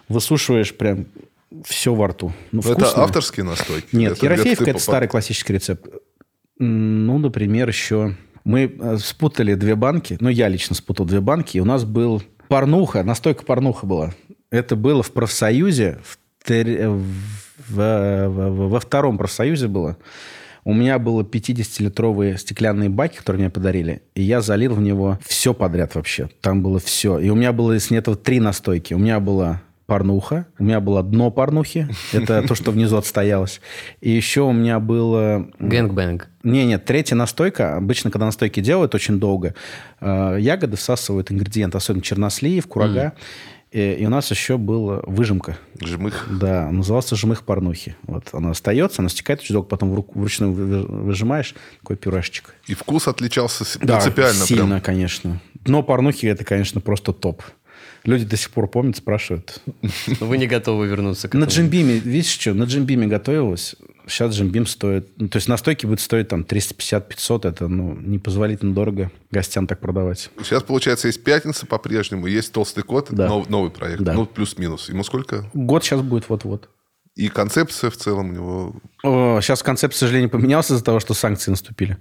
[0.08, 1.06] высушиваешь прям
[1.64, 2.32] все во рту.
[2.52, 3.94] Ну, Это авторские настойки?
[3.94, 5.86] Нет, Это Ерофеевка это попад- старый классический рецепт.
[6.58, 10.16] Ну, например, еще мы э, спутали две банки.
[10.20, 11.56] Ну, я лично спутал две банки.
[11.56, 14.14] И у нас был порнуха, настойка порнуха была.
[14.50, 17.04] Это было в профсоюзе, в тер- в-
[17.68, 19.96] в- в- во втором профсоюзе было.
[20.64, 25.54] У меня было 50-литровые стеклянные баки, которые мне подарили, и я залил в него все
[25.54, 26.28] подряд вообще.
[26.42, 27.18] Там было все.
[27.18, 28.92] И у меня было, нет, вот три настойки.
[28.92, 29.62] У меня была
[29.98, 33.60] порнуха, у меня было дно порнухи, это то, что внизу отстоялось.
[34.02, 35.48] И еще у меня было...
[35.58, 36.28] Gang bang.
[36.42, 37.76] Не, нет, третья настойка.
[37.76, 39.54] Обычно, когда настойки делают очень долго,
[40.00, 43.14] э, ягоды всасывают ингредиенты, особенно чернослив, курага.
[43.70, 45.56] И, и у нас еще была выжимка.
[45.82, 46.26] Жмых.
[46.38, 47.96] Да, назывался жмых порнухи.
[48.02, 52.54] Вот она остается, она стекает очень долго, потом вручную вы- выжимаешь, такой пюрешечек.
[52.66, 54.44] И вкус отличался с- Да, принципиально.
[54.46, 54.80] сильно, прям.
[54.80, 55.40] конечно.
[55.64, 57.42] Дно порнухи это, конечно, просто топ.
[58.04, 59.60] Люди до сих пор помнят, спрашивают.
[60.20, 61.50] Но вы не готовы вернуться к На этому.
[61.52, 63.74] джимбиме, видишь что, на джимбиме готовилась.
[64.06, 65.08] Сейчас джимбим стоит...
[65.18, 67.46] ну, то есть настойки будет стоить там 350-500.
[67.48, 70.30] Это ну, непозволительно дорого гостям так продавать.
[70.42, 73.28] Сейчас, получается, есть пятница по-прежнему, есть толстый кот, Да.
[73.28, 74.00] нов- новый проект.
[74.00, 74.14] Да.
[74.14, 74.88] Ну, плюс-минус.
[74.88, 75.44] Ему сколько?
[75.52, 76.70] Год сейчас будет вот-вот.
[77.18, 78.74] И концепция в целом у него...
[79.02, 81.98] О, Сейчас концепт, к сожалению, поменялся из-за того, что санкции наступили.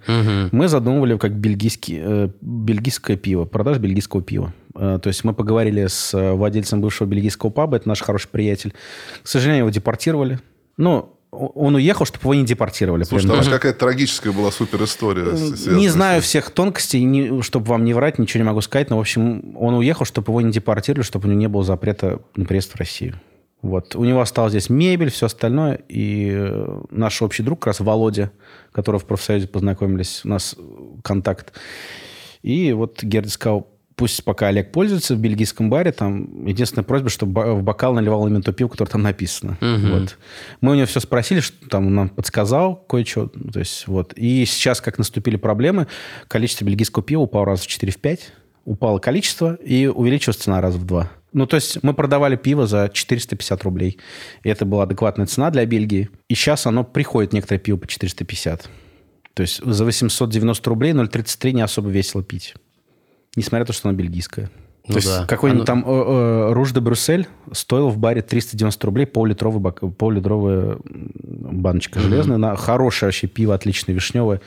[0.51, 4.53] Мы задумывали как бельгийский, э, бельгийское пиво, продажа бельгийского пива.
[4.75, 8.75] Э, то есть мы поговорили с э, владельцем бывшего бельгийского паба, это наш хороший приятель.
[9.23, 10.39] К сожалению, его депортировали.
[10.77, 13.01] Ну, он уехал, чтобы его не депортировали.
[13.01, 15.31] Слушай, там же какая-то трагическая была супер история.
[15.75, 18.99] Не знаю всех тонкостей, не, чтобы вам не врать, ничего не могу сказать, но, в
[18.99, 22.73] общем, он уехал, чтобы его не депортировали, чтобы у него не было запрета на приезд
[22.73, 23.19] в Россию.
[23.61, 23.95] Вот.
[23.95, 25.81] У него осталась здесь мебель, все остальное.
[25.89, 28.31] И э, наш общий друг, как раз Володя,
[28.71, 30.61] которого в профсоюзе познакомились, у нас э,
[31.03, 31.53] контакт.
[32.43, 33.67] И вот Герди сказал,
[33.97, 38.43] пусть пока Олег пользуется в бельгийском баре, там единственная просьба, чтобы в бокал наливал именно
[38.43, 39.57] то пиво, которое там написано.
[39.59, 40.17] Вот.
[40.61, 43.27] Мы у него все спросили, что там он нам подсказал кое-что.
[43.27, 44.13] То есть, вот.
[44.13, 45.87] И сейчас, как наступили проблемы,
[46.27, 48.19] количество бельгийского пива упало раз в 4-5,
[48.65, 51.09] упало количество и увеличилась цена раз в два.
[51.33, 53.99] Ну, то есть мы продавали пиво за 450 рублей.
[54.43, 56.09] И это была адекватная цена для Бельгии.
[56.29, 58.69] И сейчас оно приходит, некоторое пиво по 450.
[59.33, 62.55] То есть за 890 рублей 0,33 не особо весело пить.
[63.35, 64.49] Несмотря на то, что оно бельгийское.
[64.87, 65.25] Ну то есть да.
[65.25, 66.03] какой-нибудь Оно- там э,
[66.49, 72.37] э, Руж де Брюссель стоил в баре 390 рублей пол-литровый бак- пол-литровая баночка железная.
[72.37, 74.41] На хорошее вообще пиво, отличное, вишневое.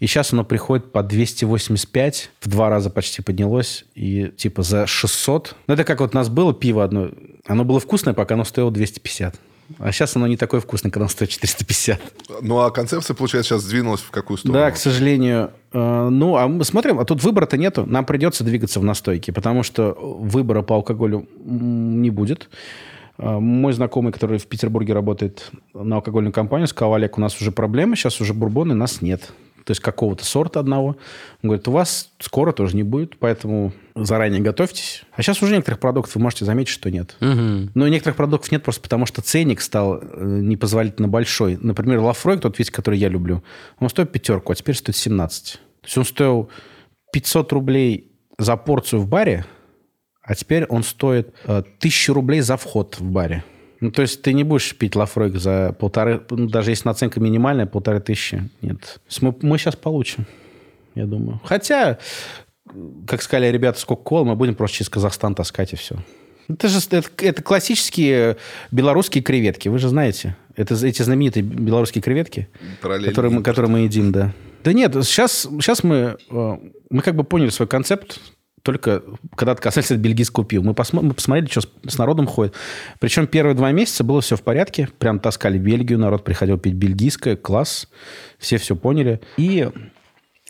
[0.00, 3.84] И сейчас оно приходит по 285, в два раза почти поднялось.
[3.94, 5.56] И типа за 600.
[5.66, 7.08] Ну, это как вот у нас было пиво одно.
[7.46, 9.36] Оно было вкусное, пока оно стоило 250.
[9.78, 12.00] А сейчас оно не такое вкусное, когда оно стоит 450.
[12.42, 14.58] Ну, а концепция, получается, сейчас сдвинулась в какую сторону?
[14.58, 15.50] Да, к сожалению.
[15.72, 17.84] Э, Ну, а мы смотрим, а тут выбора-то нету.
[17.86, 22.48] Нам придется двигаться в настойке, потому что выбора по алкоголю не будет.
[23.18, 27.52] Э, Мой знакомый, который в Петербурге работает на алкогольную компанию, сказал, Олег, у нас уже
[27.52, 29.32] проблемы, сейчас уже бурбоны, нас нет.
[29.64, 30.88] То есть какого-то сорта одного.
[31.42, 35.04] Он говорит, у вас скоро тоже не будет, поэтому заранее готовьтесь.
[35.14, 37.16] А сейчас уже некоторых продуктов вы можете заметить, что нет.
[37.20, 37.70] Мгм.
[37.74, 41.58] Но некоторых продуктов нет просто потому, что ценник стал э, непозволительно большой.
[41.60, 43.42] Например, Лафрой, тот весь, который я люблю,
[43.78, 45.52] он стоит пятерку, а теперь стоит 17.
[45.52, 46.50] То есть он стоил
[47.12, 49.44] 500 рублей за порцию в баре,
[50.22, 53.44] а теперь он стоит э, 1000 рублей за вход в баре.
[53.82, 57.66] Ну, то есть ты не будешь пить Лафройк за полторы, ну, даже если наценка минимальная,
[57.66, 58.48] полторы тысячи.
[58.60, 59.00] Нет.
[59.20, 60.24] Мы, мы сейчас получим,
[60.94, 61.40] я думаю.
[61.44, 61.98] Хотя,
[63.08, 65.96] как сказали ребята с Кока-Колы, мы будем просто через Казахстан таскать и все.
[66.48, 68.36] Это же это, это классические
[68.70, 70.36] белорусские креветки, вы же знаете.
[70.54, 72.48] Это эти знаменитые белорусские креветки,
[72.80, 74.32] которые мы, которые мы едим, да.
[74.62, 76.56] Да нет, сейчас, сейчас мы, э,
[76.88, 78.20] мы как бы поняли свой концепт,
[78.62, 79.02] только
[79.34, 80.62] когда это касается бельгийского пива.
[80.62, 82.54] Мы, посмо- мы посмотрели, что с, с народом ходит.
[83.00, 84.88] Причем первые два месяца было все в порядке.
[84.98, 87.88] Прям таскали Бельгию, народ приходил пить бельгийское, класс.
[88.38, 89.20] Все все поняли.
[89.36, 89.68] И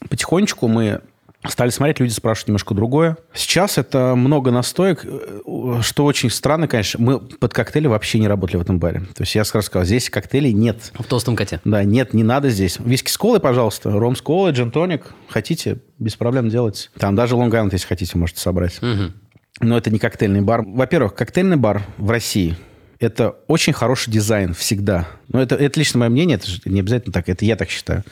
[0.08, 1.00] потихонечку мы
[1.48, 3.16] стали смотреть, люди спрашивают немножко другое.
[3.34, 7.02] Сейчас это много настоек, э, что очень странно, конечно.
[7.02, 9.00] Мы под коктейли вообще не работали в этом баре.
[9.14, 10.92] То есть я сразу сказал, здесь коктейлей нет.
[10.94, 11.60] В толстом коте.
[11.64, 12.78] Да, нет, не надо здесь.
[12.78, 13.90] Виски с колой, пожалуйста.
[13.90, 15.12] Ром с колой, джин-тоник.
[15.28, 16.90] Хотите, без проблем делать.
[16.98, 18.80] Там даже лонг если хотите, можете собрать.
[18.80, 19.14] Мгм.
[19.60, 20.62] Но это не коктейльный бар.
[20.66, 22.56] Во-первых, коктейльный бар в России–
[22.98, 25.08] это очень хороший дизайн всегда.
[25.28, 28.04] Но это, это лично мое мнение, это же не обязательно так, это я так считаю.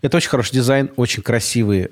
[0.00, 1.90] Это очень хороший дизайн, очень красивые,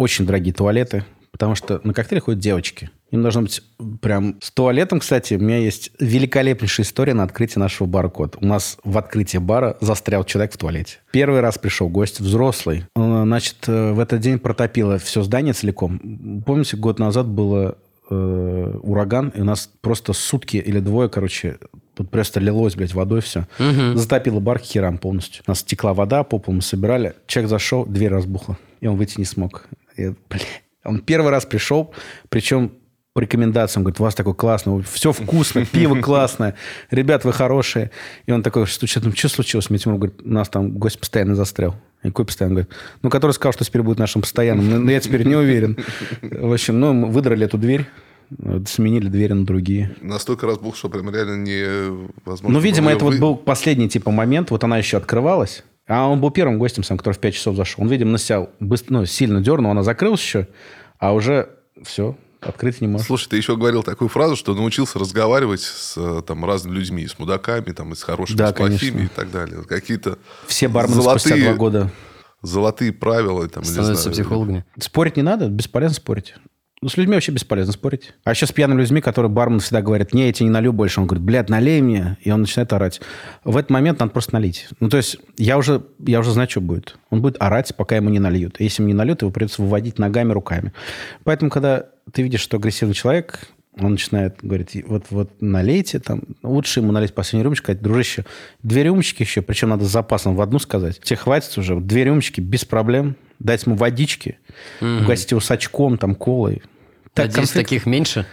[0.00, 2.90] очень дорогие туалеты, потому что на коктейле ходят девочки.
[3.10, 3.62] Им должно быть
[4.00, 4.36] прям...
[4.40, 8.36] С туалетом, кстати, у меня есть великолепнейшая история на открытии нашего бара «Кот».
[8.40, 10.98] У нас в открытии бара застрял человек в туалете.
[11.12, 12.86] Первый раз пришел гость, взрослый.
[12.94, 16.42] Он, Значит, э, в этот день протопило все здание целиком.
[16.46, 17.76] Помните, год назад было
[18.08, 21.58] э, ураган, и у нас просто сутки или двое, короче,
[21.94, 23.46] тут просто лилось, блядь, водой все.
[23.94, 25.42] Затопило бар к херам полностью.
[25.46, 27.14] У нас текла вода, по полу мы собирали.
[27.26, 29.68] Человек зашел, дверь разбухла, и он выйти не смог.
[30.84, 31.92] Он первый раз пришел,
[32.28, 32.72] причем
[33.12, 36.54] по рекомендациям, говорит, у вас такой классный, все вкусно, пиво классное,
[36.90, 37.90] ребят, вы хорошие.
[38.26, 39.68] И он такой стучит, ну, что случилось?
[39.68, 41.74] Мне Тимур говорит, у нас там гость постоянно застрял.
[42.02, 42.54] И какой постоянно?
[42.54, 44.84] Говорит, ну, который сказал, что теперь будет нашим постоянным.
[44.84, 45.76] Но я теперь не уверен.
[46.22, 47.86] В общем, ну, мы выдрали эту дверь,
[48.66, 49.96] сменили двери на другие.
[50.00, 52.48] Настолько разбух, что прям реально невозможно.
[52.48, 56.30] Ну, видимо, это вот был последний типа момент, вот она еще открывалась, а он был
[56.30, 57.82] первым гостем сам, который в 5 часов зашел.
[57.82, 60.46] Он, видимо, на себя быстро, ну, сильно дернул, она закрылась еще,
[60.98, 61.50] а уже
[61.82, 63.08] все, открыть не можешь.
[63.08, 67.18] Слушай, ты еще говорил такую фразу, что научился разговаривать с э, там, разными людьми, с
[67.18, 69.00] мудаками, там, и с хорошими, Да, с плохими конечно.
[69.00, 69.64] и так далее.
[69.64, 71.90] Какие-то Все бармены спустя золотые, два года.
[72.40, 73.48] золотые правила.
[73.48, 74.64] Там, Становятся знаю, психологами.
[74.78, 76.34] Спорить не надо, бесполезно спорить.
[76.82, 78.14] Ну, с людьми вообще бесполезно спорить.
[78.24, 80.98] А еще с пьяными людьми, которые бармен всегда говорят, не, я тебе не налью больше.
[80.98, 82.16] Он говорит, блядь, налей мне.
[82.22, 83.02] И он начинает орать.
[83.44, 84.66] В этот момент надо просто налить.
[84.80, 86.96] Ну, то есть я уже, я уже знаю, что будет.
[87.10, 88.58] Он будет орать, пока ему не нальют.
[88.60, 90.72] И если ему не нальют, его придется выводить ногами, руками.
[91.22, 96.22] Поэтому, когда ты видишь, что агрессивный человек, он начинает говорить, вот, вот налейте там.
[96.42, 98.24] Лучше ему налить последнюю рюмочку, сказать, дружище,
[98.62, 100.98] две рюмочки еще, причем надо с запасом в одну сказать.
[101.00, 103.16] Тебе хватит уже, две рюмочки без проблем.
[103.40, 104.38] Дать ему водички,
[104.80, 106.62] угостить его с очком, там, колой.
[107.14, 108.26] Так Надеюсь, конфликт- таких меньше.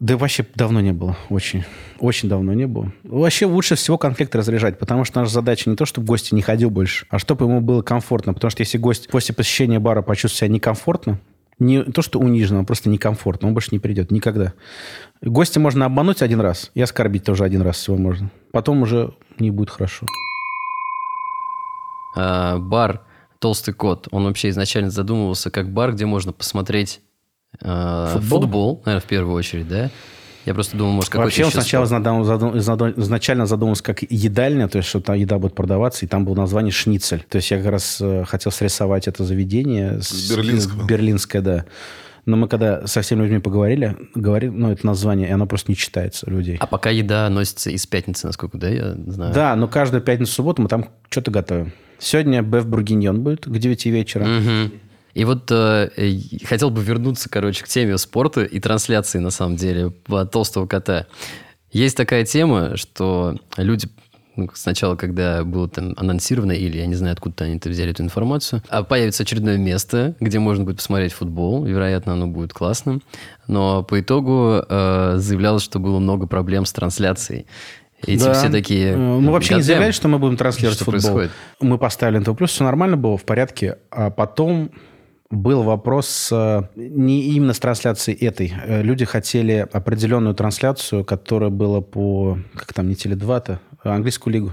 [0.00, 1.16] да вообще давно не было.
[1.30, 1.64] Очень.
[2.00, 2.92] Очень давно не было.
[3.04, 6.68] Вообще лучше всего конфликт разряжать, потому что наша задача не то, чтобы гость не ходил
[6.68, 8.34] больше, а чтобы ему было комфортно.
[8.34, 11.20] Потому что если гость после посещения бара почувствует себя некомфортно,
[11.60, 14.52] не то, что униженно, а просто некомфортно, он больше не придет никогда.
[15.22, 18.30] Гостя можно обмануть один раз и оскорбить тоже один раз всего можно.
[18.50, 20.04] Потом уже не будет хорошо.
[22.16, 23.02] А, бар
[23.44, 27.02] «Толстый кот», он вообще изначально задумывался как бар, где можно посмотреть
[27.60, 28.40] а, Футбол?
[28.40, 29.90] футбол, наверное, в первую очередь, да?
[30.46, 34.66] Я просто думал, может, какой-то Вообще он сначала задум- задум- задум- изначально задумался как едальня,
[34.66, 37.22] то есть что там еда будет продаваться, и там было название «Шницель».
[37.28, 40.00] То есть я как раз э, хотел срисовать это заведение.
[40.00, 40.86] С берлинского.
[40.86, 41.64] Берлинское, да.
[42.24, 45.76] Но мы когда со всеми людьми поговорили, говорили, ну, это название, и оно просто не
[45.76, 46.56] читается у людей.
[46.58, 49.34] А пока еда носится из пятницы, насколько, да, я знаю?
[49.34, 51.74] Да, но каждую пятницу-субботу мы там что-то готовим.
[51.98, 54.24] Сегодня беф бургиньон будет к 9 вечера.
[54.24, 54.72] Мгм.
[55.14, 56.12] И вот э, э,
[56.44, 59.92] хотел бы вернуться, короче, к теме спорта и трансляции, на самом деле,
[60.30, 61.06] толстого кота.
[61.70, 63.88] Есть такая тема, что люди
[64.36, 68.02] ну, сначала, когда было там анонсировано, или я не знаю, откуда они это взяли эту
[68.02, 73.02] информацию, а появится очередное место, где можно будет посмотреть футбол, вероятно, оно будет классным,
[73.46, 77.46] но по итогу э, заявлялось, что было много проблем с трансляцией.
[78.06, 78.34] Эти Да.
[78.34, 78.92] все такие...
[78.92, 81.00] Э, Мы вообще не заявляли, что мы будем транслировать Что футбол.
[81.00, 81.30] происходит?
[81.60, 83.78] Мы поставили НТВ+, все нормально было, в порядке.
[83.90, 84.70] А потом
[85.30, 88.52] был вопрос э, не именно с трансляцией этой.
[88.64, 94.52] Э, Люди хотели определенную трансляцию, которая была по, как там, не Теле2-то, а английскую лигу.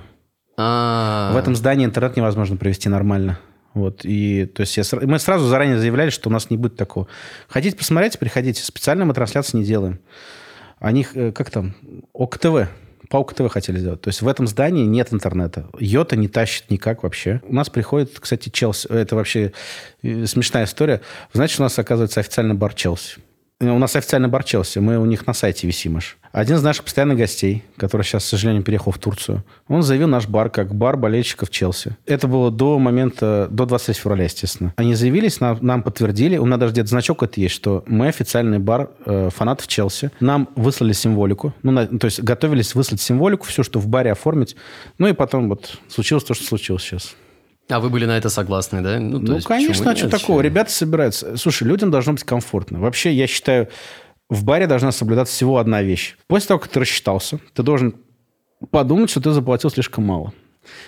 [0.57, 3.39] А, В этом здании интернет невозможно провести нормально.
[3.73, 7.07] Вот, и то есть я мы сразу заранее заявляли, что у нас не будет такого.
[7.47, 8.61] Хотите посмотреть, приходите.
[8.63, 9.99] Специально мы трансляции не делаем.
[10.79, 11.73] Они, э, как там,
[12.13, 12.67] ОКТВ,
[13.12, 14.01] по ОКТВ хотели сделать.
[14.01, 15.68] То есть в этом здании нет интернета.
[15.78, 17.41] Йота не тащит никак вообще.
[17.43, 18.88] У нас приходит, кстати, Челси.
[18.88, 19.51] Это вообще
[20.01, 21.01] э, смешная история.
[21.34, 23.20] Значит, у нас, оказывается, официальный бар Челси.
[23.62, 24.80] У нас официальный бар Челси.
[24.80, 26.18] Мы у них на сайте висим аж.
[26.32, 30.28] Один из наших постоянных гостей, который сейчас, к сожалению, переехал в Турцию, он заявил наш
[30.28, 31.95] бар как бар болельщиков Челси.
[32.07, 34.74] Это было до момента, до 23 февраля, естественно.
[34.78, 38.59] Они заявились, нам, нам подтвердили, у нас даже где-то значок это есть, что мы официальный
[38.59, 40.12] бар э, фанатов Челси.
[40.20, 44.55] Нам выслали символику, ну, на- то есть готовились выслать символику, все, что в баре оформить.
[44.97, 47.16] Ну и потом вот случилось то, что случилось сейчас.
[47.70, 48.95] А вы были на это согласны, да?
[48.95, 50.41] то Ну, есть конечно, а что такого?
[50.41, 51.38] Ребята собираются.
[51.38, 52.80] Слушай, людям должно быть комфортно.
[52.80, 53.70] Вообще, я считаю,
[54.30, 56.18] в баре должна соблюдаться всего одна вещь.
[56.28, 57.95] После того, как ты рассчитался, ты должен
[58.72, 60.34] подумать, что ты заплатил слишком мало.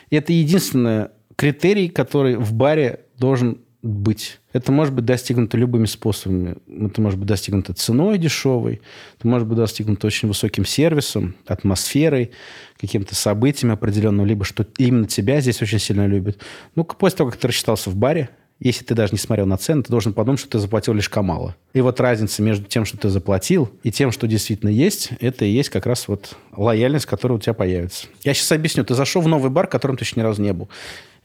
[0.09, 4.39] И это единственный критерий, который в баре должен быть.
[4.53, 6.55] Это может быть достигнуто любыми способами.
[6.67, 8.81] Это может быть достигнуто ценой дешевой,
[9.19, 12.31] это может быть достигнуто очень высоким сервисом, атмосферой,
[12.79, 16.39] каким-то событием определенным, либо что именно тебя здесь очень сильно любят.
[16.75, 18.29] Ну, после того, как ты рассчитался в баре,
[18.59, 21.53] если ты даже не смотрел на цены, ты должен подумать, что ты заплатил лишь мало.
[21.73, 25.49] И вот разница между тем, что ты заплатил, и тем, что действительно есть, это и
[25.49, 28.07] есть как раз вот лояльность, которая у тебя появится.
[28.23, 28.85] Я сейчас объясню.
[28.85, 30.69] Ты зашел в новый бар, которым ты еще ни разу не был.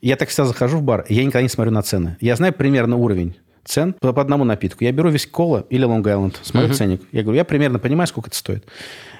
[0.01, 2.17] Я так всегда захожу в бар, я никогда не смотрю на цены.
[2.21, 4.85] Я знаю примерно уровень цен по, по одному напитку.
[4.85, 7.03] Я беру весь кола или Long Island, смотрю ценник.
[7.13, 8.65] Я говорю, я примерно понимаю, сколько это стоит.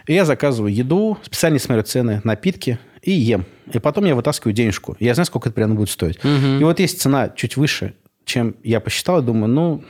[0.07, 3.45] И я заказываю еду, специально не смотрю цены, напитки и ем.
[3.73, 4.97] И потом я вытаскиваю денежку.
[5.01, 6.19] Я знаю, сколько это примерно будет стоить.
[6.25, 9.85] И вот если цена чуть выше, чем я посчитал, я думаю, ну,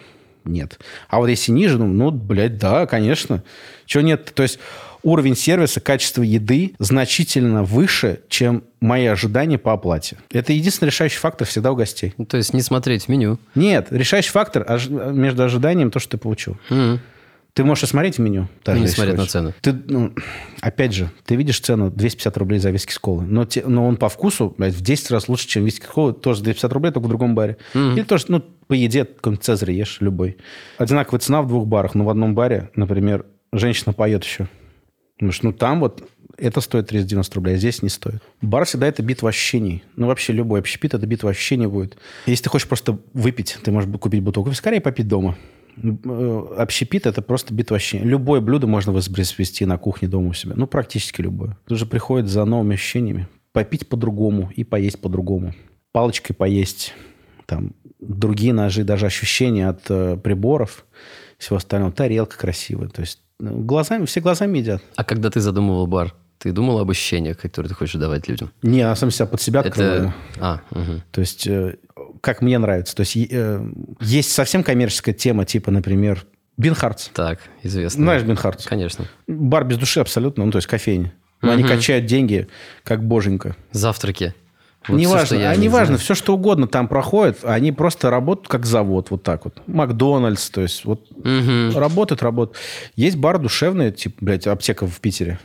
[0.44, 0.78] нет.
[1.08, 3.42] А вот если ниже, ну, ну блядь, да, конечно.
[3.86, 4.32] Чего нет?
[4.34, 4.58] То есть
[5.02, 10.16] уровень сервиса, качество еды значительно выше, чем мои ожидания по оплате.
[10.30, 12.14] Это единственный решающий фактор всегда у гостей.
[12.18, 13.38] Ну, То есть не смотреть меню.
[13.54, 16.56] Нет, решающий фактор ож- между ожиданием то, что ты получил.
[16.70, 17.00] Мгм.
[17.54, 18.48] Ты можешь смотреть меню.
[18.64, 19.32] даже не смотреть на хочешь.
[19.32, 19.54] цены.
[19.62, 20.12] Ты, ну,
[20.60, 23.24] опять же, ты видишь цену 250 рублей за виски с колы.
[23.24, 26.12] Но, те- но он по вкусу, блядь, в 10 раз лучше, чем виски с колы.
[26.12, 27.56] Тоже 250 рублей, только в другом баре.
[27.74, 30.36] Или тоже, ну, по еде, какой-нибудь Цезарь ешь, любой.
[30.76, 31.96] Одинаковая цена в двух барах.
[31.96, 34.46] Но в одном баре, например, женщина поет еще.
[35.18, 38.22] Потому что, ну, там вот это стоит 390 рублей, а здесь не стоит.
[38.40, 39.82] Бар всегда это битва ощущений.
[39.96, 41.98] Ну, вообще любой общепит– это битва ощущений будет.
[42.26, 45.36] Если ты хочешь просто выпить, ты можешь купить бутылку вискаря и попить дома.
[45.82, 48.04] Э, Общепит– это просто битва ощущений.
[48.04, 50.54] Любое блюдо можно воспроизвести на кухне дома у себя.
[50.56, 51.58] Ну, практически любое.
[51.66, 53.26] Тут же приходит за новыми ощущениями.
[53.52, 55.54] Попить по-другому и поесть по-другому.
[55.90, 56.94] Палочкой поесть.
[57.46, 60.86] Там другие ножи, даже ощущения от э, приборов,
[61.38, 61.90] всего остального.
[61.90, 62.88] Тарелка красивая.
[62.88, 64.82] То есть глазами, все глазами едят.
[64.96, 68.50] А когда ты задумывал бар, ты думал об ощущениях, которые ты хочешь давать людям?
[68.62, 70.14] Не, я сам себя под себя открываю.
[70.34, 70.40] Это...
[70.40, 71.02] А, угу.
[71.10, 71.76] То есть, э,
[72.20, 72.94] как мне нравится.
[72.94, 73.66] То есть, э,
[74.00, 76.24] есть совсем коммерческая тема, типа, например,
[76.56, 77.08] Bean Hearts.
[77.12, 78.02] Так, известно.
[78.02, 78.66] Знаешь Bean Hearts?
[78.66, 79.06] Конечно.
[79.26, 81.12] Бар без души абсолютно, ну, то есть кофейня.
[81.40, 81.72] Но они Мгм.
[81.72, 82.48] качают деньги,
[82.82, 83.54] как боженька.
[83.70, 84.34] Завтраки.
[84.86, 88.64] Вот неважно, я а не неважно, все, что угодно там проходит, они просто работают как
[88.64, 89.60] завод, вот так вот.
[89.66, 91.76] Макдональдс, то есть вот Мгм.
[91.76, 92.58] работают, работают.
[92.96, 95.38] Есть бар душевный, типа, блядь, аптека в Питере.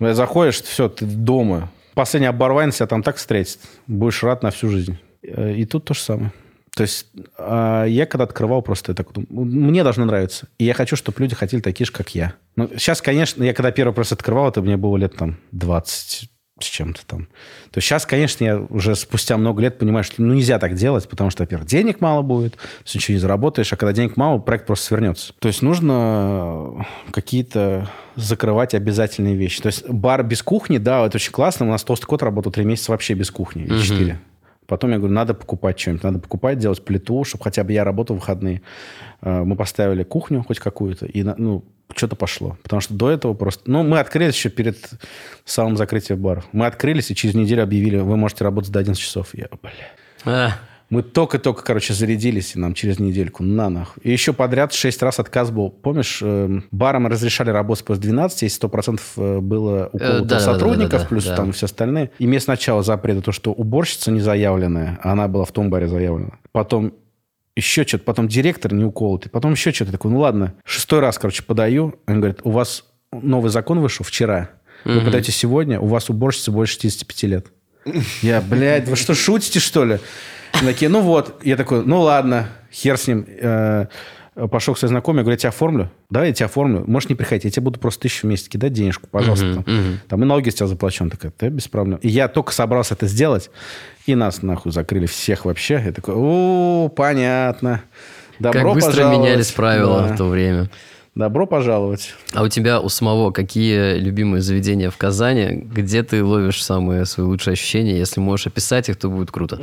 [0.00, 1.70] Заходишь, все, ты дома.
[1.94, 3.58] Последний оборванец тебя там так встретит.
[3.86, 4.96] Будешь рад на всю жизнь.
[5.22, 6.32] Э, И тут то же самое.
[6.76, 10.46] То есть а, я когда открывал просто, я так мне должно нравиться.
[10.58, 12.34] И я хочу, чтобы люди хотели такие же, как я.
[12.54, 16.30] Ну, сейчас, конечно, я когда первый просто открывал, это мне было лет там 20
[16.60, 17.26] с чем-то там.
[17.70, 21.08] То есть сейчас, конечно, я уже спустя много лет понимаю, что ну, нельзя так делать,
[21.08, 24.66] потому что, во-первых, денег мало будет, есть ничего не заработаешь, а когда денег мало, проект
[24.66, 25.32] просто свернется.
[25.38, 29.62] То есть нужно какие-то закрывать обязательные вещи.
[29.62, 31.66] То есть бар без кухни, да, это очень классно.
[31.66, 34.20] У нас толстый кот работал три месяца вообще без кухни, или четыре.
[34.66, 38.16] Потом я говорю, надо покупать что-нибудь, надо покупать, делать плиту, чтобы хотя бы я работал
[38.16, 38.60] в выходные.
[39.22, 41.64] Э, Мы поставили кухню хоть какую-то, и ну,
[41.96, 42.56] что-то пошло.
[42.62, 43.62] Потому что до этого просто...
[43.70, 44.78] Ну, мы открылись еще перед
[45.44, 46.46] самым закрытием баров.
[46.52, 49.28] Мы открылись, и через неделю объявили, вы можете работать до 11 часов.
[49.32, 49.72] Я, бля...
[50.24, 50.58] А,
[50.90, 54.02] Мы только-только, короче, зарядились, и нам через недельку на нахуй.
[54.02, 55.70] И еще подряд шесть раз отказ был.
[55.70, 61.08] Помнишь, э, барам разрешали работать после 12, если 100% э, было у Э, да-да-да-да-да, сотрудников,
[61.08, 61.36] плюс да.
[61.36, 62.10] там все остальные.
[62.18, 65.88] И мне сначала запрета то, что уборщица не заявленная, а она была в том баре
[65.88, 66.32] заявлена.
[66.52, 66.94] Потом
[67.58, 69.92] еще что-то, потом директор не уколотый, потом еще что-то.
[69.92, 70.54] Такой, ну ладно.
[70.64, 71.94] Шестой раз, короче, подаю.
[72.06, 74.50] Он говорит, у вас новый закон вышел вчера.
[74.84, 75.06] Вы Мгм.
[75.06, 77.46] подаете сегодня, у вас уборщица больше 65 лет.
[78.22, 79.98] Я, блядь, вы что, шутите, что ли?
[80.52, 81.40] Они такие, ну вот.
[81.44, 83.26] Я такой, ну ладно, хер с ним.
[84.38, 85.90] Э, Пошел к своей знакомой, я говорю, я тебя оформлю?
[86.10, 86.84] Давай я тебя оформлю.
[86.86, 89.46] Можешь не приходить, я тебе буду просто тысячу в месяц кидать денежку, пожалуйста.
[89.46, 89.74] Мгм, там.
[89.74, 90.00] мгм.
[90.08, 91.02] Там и налоги с тебя заплачу.
[91.04, 91.98] Он такой, да, без проблем.
[92.02, 93.50] И я только собрался это сделать,
[94.06, 95.82] и нас нахуй закрыли всех вообще.
[95.84, 97.82] Я такой, о, понятно.
[98.38, 99.18] Добро как быстро пожаловать».
[99.26, 100.14] менялись правила Да.
[100.14, 100.70] в то время.
[101.16, 102.14] Добро пожаловать.
[102.32, 105.48] А у тебя у самого какие любимые заведения в Казани?
[105.64, 107.98] Где ты ловишь самые свои лучшие ощущения?
[107.98, 109.60] Если можешь описать их, то будет круто.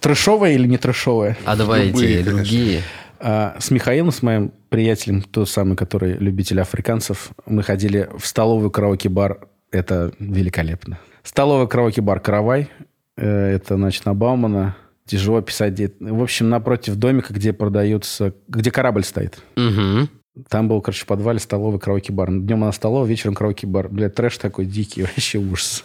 [0.00, 1.36] Трэшовое или не трэшовое?
[1.44, 2.82] А давай Любые, эти конечно.
[3.20, 8.70] А, С Михаилом, с моим приятелем, тот самый, который любитель африканцев, мы ходили в столовую
[8.70, 9.48] караоке-бар.
[9.70, 10.98] Это великолепно.
[11.22, 12.70] Столовый караоке-бар «Каравай».
[13.16, 14.76] Э, Это, значит, на Баумана.
[15.06, 15.78] Тяжело писать.
[16.00, 18.34] В общем, напротив домика, где продаются...
[18.48, 19.38] Где корабль стоит.
[19.56, 20.08] Мгм.
[20.48, 22.30] Там был, короче, в подвале столовый караоке-бар.
[22.30, 23.88] Днем она столовая, вечером караоке-бар.
[23.88, 25.84] Бля, трэш такой дикий, вообще ужас.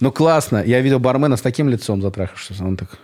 [0.00, 0.62] Ну, классно.
[0.64, 2.60] Я видел бармена с таким лицом затрахавшись.
[2.60, 2.98] Он так...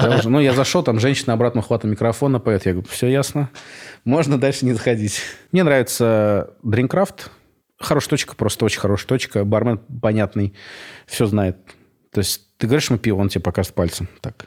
[0.00, 0.30] стоял же.
[0.30, 2.66] Ну, я зашел, там женщина обратно хватом микрофона поет.
[2.66, 3.50] Я говорю, все ясно.
[4.04, 5.20] Можно дальше не заходить.
[5.52, 7.30] Мне нравится Дринкрафт.
[7.78, 9.44] Хорошая точка, просто очень хорошая точка.
[9.44, 10.54] Бармен понятный,
[11.06, 11.56] все знает.
[12.12, 14.08] То есть ты говоришь ему пиво, он тебе показывает пальцем.
[14.20, 14.46] Так.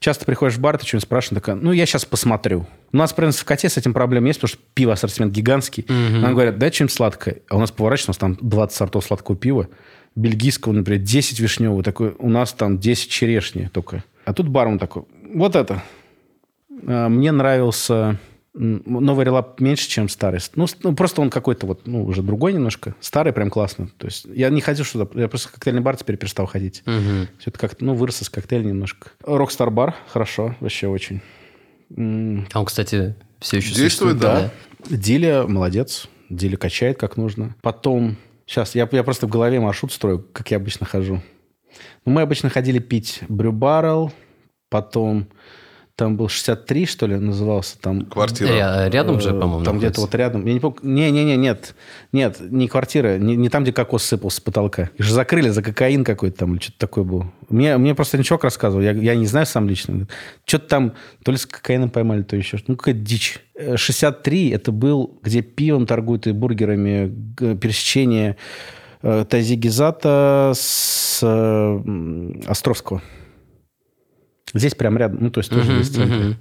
[0.00, 2.66] Часто приходишь в бар, ты что-нибудь спрашиваешь, такая, ну, я сейчас посмотрю.
[2.92, 5.86] У нас, в принципе, в коте с этим проблем есть, потому что пиво ассортимент гигантский.
[5.88, 7.38] Нам говорят, дай что-нибудь сладкое.
[7.48, 9.68] А у нас поворачивается, у нас там 20 сортов сладкого пива.
[10.16, 11.82] Бельгийского, например, 10 вишневого.
[11.82, 14.04] Такой, у нас там 10 черешни только.
[14.24, 15.04] А тут бармен такой,
[15.34, 15.82] вот это.
[16.86, 18.18] А, Мне нравился
[18.54, 20.40] новый Relab меньше, чем старый.
[20.54, 22.94] Ну, ну, просто он какой-то вот, ну, уже другой немножко.
[23.00, 23.88] Старый прям классно.
[23.98, 26.82] То есть я не ходил сюда, я просто в коктейльный бар теперь перестал ходить.
[26.86, 27.28] Мгм.
[27.38, 29.10] Все это как-то, ну, вырос из коктейля немножко.
[29.24, 31.20] Rockstar бар, хорошо, вообще очень.
[31.90, 34.50] А он, кстати, все еще Действует, существует, да.
[34.88, 36.08] Диля молодец.
[36.30, 37.56] Диля качает как нужно.
[37.60, 38.16] Потом,
[38.46, 41.20] сейчас, я, я просто в голове маршрут строю, как я обычно хожу.
[42.04, 44.12] Ну, мы обычно ходили пить Brew Barrel,
[44.70, 45.28] потом
[45.96, 47.78] там был 63, что ли, назывался.
[47.80, 48.48] Там Квартира.
[48.48, 50.44] Ря- Рядом же, Э, по-моему, Там где-то вот рядом.
[50.44, 50.78] Я не помню.
[50.82, 51.76] Не-не-не, нет.
[52.10, 53.16] Нет, не квартира.
[53.16, 54.90] Не, не там, где кокос сыпался с потолка.
[54.98, 57.32] Их же закрыли за кокаин какой-то там или что-то такое было.
[57.48, 58.82] Мне, мне просто ничего рассказывал.
[58.82, 60.08] Я, я не знаю сам лично.
[60.44, 60.94] Что-то там
[61.24, 62.72] то ли с кокаином поймали, то еще что-то.
[62.72, 63.38] Ну, какая-то дичь.
[63.54, 67.14] Э, 63 это был, где пивом торгуют и бургерами.
[67.54, 68.36] Пересечение
[69.04, 73.00] э, Тазигизата с э, Островского.
[74.52, 75.18] Здесь прям рядом.
[75.20, 76.14] Ну, то есть тоже есть центр.
[76.14, 76.36] мгм.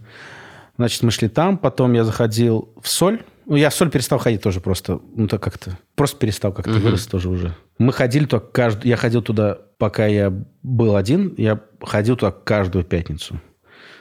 [0.78, 3.22] Значит, мы шли там, потом я заходил в соль.
[3.46, 5.00] Ну, я в соль перестал ходить тоже просто.
[5.16, 5.78] Ну, так как-то.
[5.96, 6.82] Просто перестал как-то, Мгм.
[6.82, 7.56] вырос тоже уже.
[7.78, 8.88] Мы ходили туда каждую...
[8.88, 10.34] Я ходил туда, пока я
[10.64, 13.40] был один, я ходил туда каждую пятницу.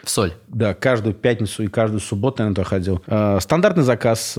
[0.04, 0.32] В соль.
[0.48, 3.02] Да, каждую пятницу и каждую субботу я на то ходил.
[3.06, 4.32] Э, стандартный заказ.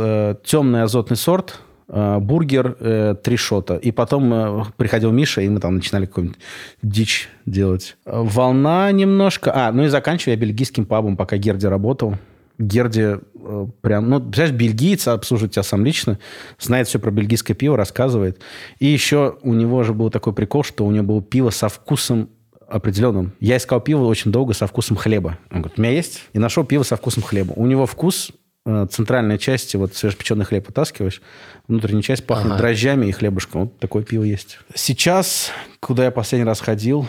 [0.43, 1.59] Темный азотный сорт.
[1.87, 3.75] Э, бургер, э, три шота.
[3.75, 6.39] И потом э, приходил Миша, и мы там начинали какую-нибудь
[6.81, 7.97] дичь делать.
[8.05, 9.51] Волна немножко.
[9.53, 12.15] А, ну и заканчивая бельгийским пабом, пока Герди работал.
[12.59, 16.19] Герди э, прям, ну, представляешь, бельгиец обслуживает тебя сам лично,
[16.59, 18.39] знает все про бельгийское пиво, рассказывает.
[18.79, 22.29] И еще у него же был такой прикол, что у него было пиво со вкусом
[22.67, 23.33] определенным.
[23.39, 25.37] Я искал пиво очень долго со вкусом хлеба.
[25.51, 26.23] Он говорит, у меня есть?
[26.33, 27.53] И нашел пиво со вкусом хлеба.
[27.53, 28.31] У него вкус
[28.65, 31.21] центральной части, вот свежепеченый хлеб вытаскиваешь,
[31.67, 32.57] внутренняя часть пахнет Ага.
[32.57, 33.61] дрожжами и хлебушком.
[33.63, 34.59] Вот такое пиво есть.
[34.73, 35.51] Сейчас,
[35.81, 37.07] куда я последний раз ходил,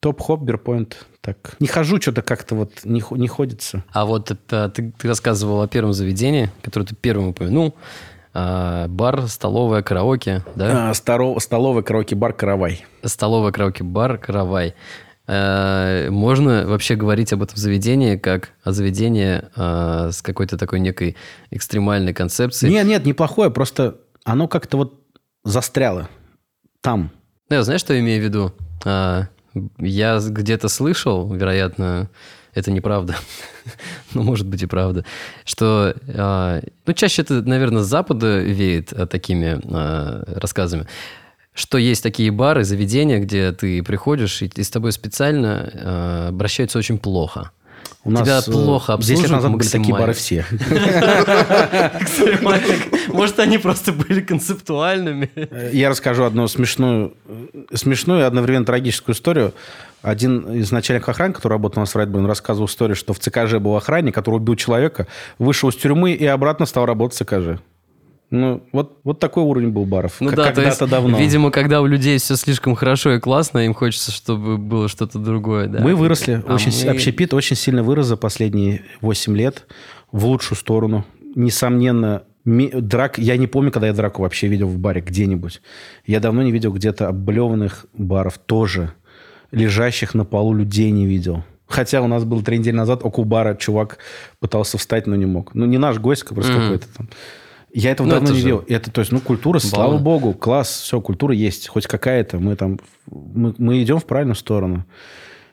[0.00, 1.06] топ-хоп, бирпоинт.
[1.20, 3.82] Так, не хожу, что-то как-то вот не, не ходится.
[3.92, 7.74] А вот это, ты, ты рассказывал о первом заведении, которое ты первым упомянул.
[8.34, 10.90] А, бар, столовая, караоке, да?
[10.90, 12.84] А, старо- столовый караоке-бар «Каравай».
[13.04, 14.74] Столовая, караоке, бар, каравай.
[15.26, 21.16] Э, Можно вообще говорить об этом заведении как о заведении э, с какой-то такой некой
[21.50, 22.72] экстремальной концепцией?
[22.72, 25.00] Нет, нет, неплохое, просто оно как-то вот
[25.44, 26.08] застряло
[26.80, 27.10] там.
[27.48, 28.52] Ну, я знаешь, что я имею в виду?
[28.84, 29.28] А,
[29.78, 32.10] я где-то слышал, вероятно,
[32.54, 33.16] это неправда,
[34.14, 35.04] но может быть и правда,
[35.44, 40.86] что, а, ну, чаще это, наверное, с Запада веет а, такими а, рассказами,
[41.54, 46.78] что есть такие бары, заведения, где ты приходишь, и, и с тобой специально а, обращаются
[46.78, 47.52] очень плохо.
[48.04, 50.44] У Тебя нас, э, плохо 10 лет обслуживают назад были такие бары все.
[53.08, 55.30] Может, они просто были концептуальными?
[55.72, 59.54] Я расскажу одну смешную, э, смешную и одновременно трагическую историю.
[60.02, 63.54] Один из начальников охраны, который работал у нас в Райдбурне, рассказывал историю, что в ЦКЖ
[63.54, 65.06] был охранник, который убил человека,
[65.38, 67.60] вышел из тюрьмы и обратно стал работать в ЦКЖ.
[68.34, 70.16] Ну, вот, вот такой уровень был баров.
[70.20, 71.18] Ну да, то есть, давно.
[71.18, 75.68] видимо, когда у людей все слишком хорошо и классно, им хочется, чтобы было что-то другое.
[75.68, 75.80] Да?
[75.80, 76.42] Мы выросли.
[76.46, 79.66] А очень, мы- Общепит очень сильно вырос за последние 8 лет
[80.10, 81.04] в лучшую сторону.
[81.36, 83.18] Несомненно, ми- драк...
[83.18, 85.62] Я не помню, когда я драку вообще видел в баре где-нибудь.
[86.06, 88.92] Я давно не видел где-то облеванных баров тоже.
[89.52, 91.44] Лежащих на полу людей не видел.
[91.66, 93.98] Хотя у нас был три недели назад около бара чувак
[94.40, 95.54] пытался встать, но не мог.
[95.54, 96.62] Ну, не наш гость, а просто Мгм.
[96.62, 97.08] какой-то там.
[97.74, 98.64] Я этого Ну, давно это не же видел.
[98.68, 100.02] Это, то есть, ну, культура, слава баллы.
[100.02, 102.38] богу, класс, все, культура есть, хоть какая-то.
[102.38, 102.78] Мы там,
[103.10, 104.86] мы, мы идем в правильную сторону.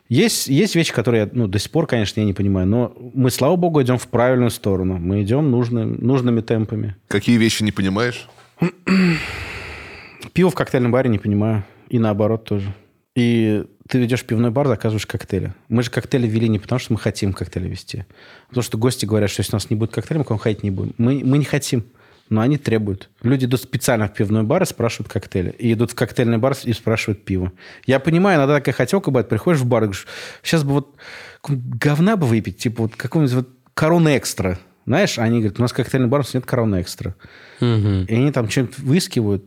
[0.08, 3.32] Есть, есть вещи, которые я ну, до сих пор, конечно, я не понимаю, но мы,
[3.32, 5.00] слава богу, идем в правильную сторону.
[5.00, 6.96] Мы идем нужным, нужными темпами.
[7.08, 8.30] Какие вещи не понимаешь?
[10.34, 11.66] Пиво в коктейльном баре не понимаю.
[11.90, 12.72] И наоборот тоже.
[13.16, 15.54] И ты идешь в пивной бар, заказываешь коктейли.
[15.70, 18.00] Мы же коктейли ввели не потому, что мы хотим коктейли вести.
[18.00, 18.06] а
[18.50, 20.62] Потому что гости говорят, что если у нас не будет коктейля, мы к вам ходить
[20.62, 20.94] не будем.
[20.98, 21.86] Мы, мы не хотим,
[22.32, 23.10] но они требуют.
[23.24, 25.50] Люди идут специально в пивной бар и спрашивают коктейли.
[25.60, 27.52] И идут в коктейльный бар и спрашивают пиво.
[27.86, 29.28] Я понимаю, иногда такая хотелка бывает.
[29.28, 30.08] Приходишь в бар и говоришь,
[30.42, 30.96] сейчас бы вот
[31.46, 34.58] говна бы выпить, типа вот какого-нибудь вот короны экстра.
[34.86, 37.16] Знаешь, они говорят, у нас коктейльный бар, у нас нет короны экстра.
[37.60, 38.06] Мгм.
[38.06, 39.44] И они там что-нибудь выискивают,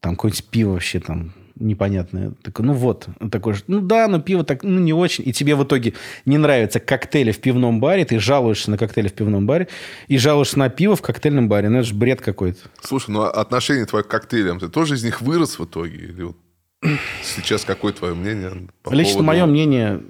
[0.00, 2.32] там какое-нибудь пиво вообще там непонятное.
[2.42, 5.26] Такой, ну вот, такой, же, ну да, но пиво так, ну не очень.
[5.26, 5.94] И тебе в итоге
[6.24, 9.68] не нравятся коктейли в пивном баре, ты жалуешься на коктейли в пивном баре
[10.08, 11.68] и жалуешься на пиво в коктейльном баре.
[11.68, 12.60] Ну это же бред какой-то.
[12.80, 15.96] Слушай, ну а отношение твое к коктейлям, ты тоже из них вырос в итоге?
[15.96, 16.36] Или вот
[17.22, 18.50] сейчас какое твое мнение?
[18.82, 20.02] по Лично поводу- мое мнение,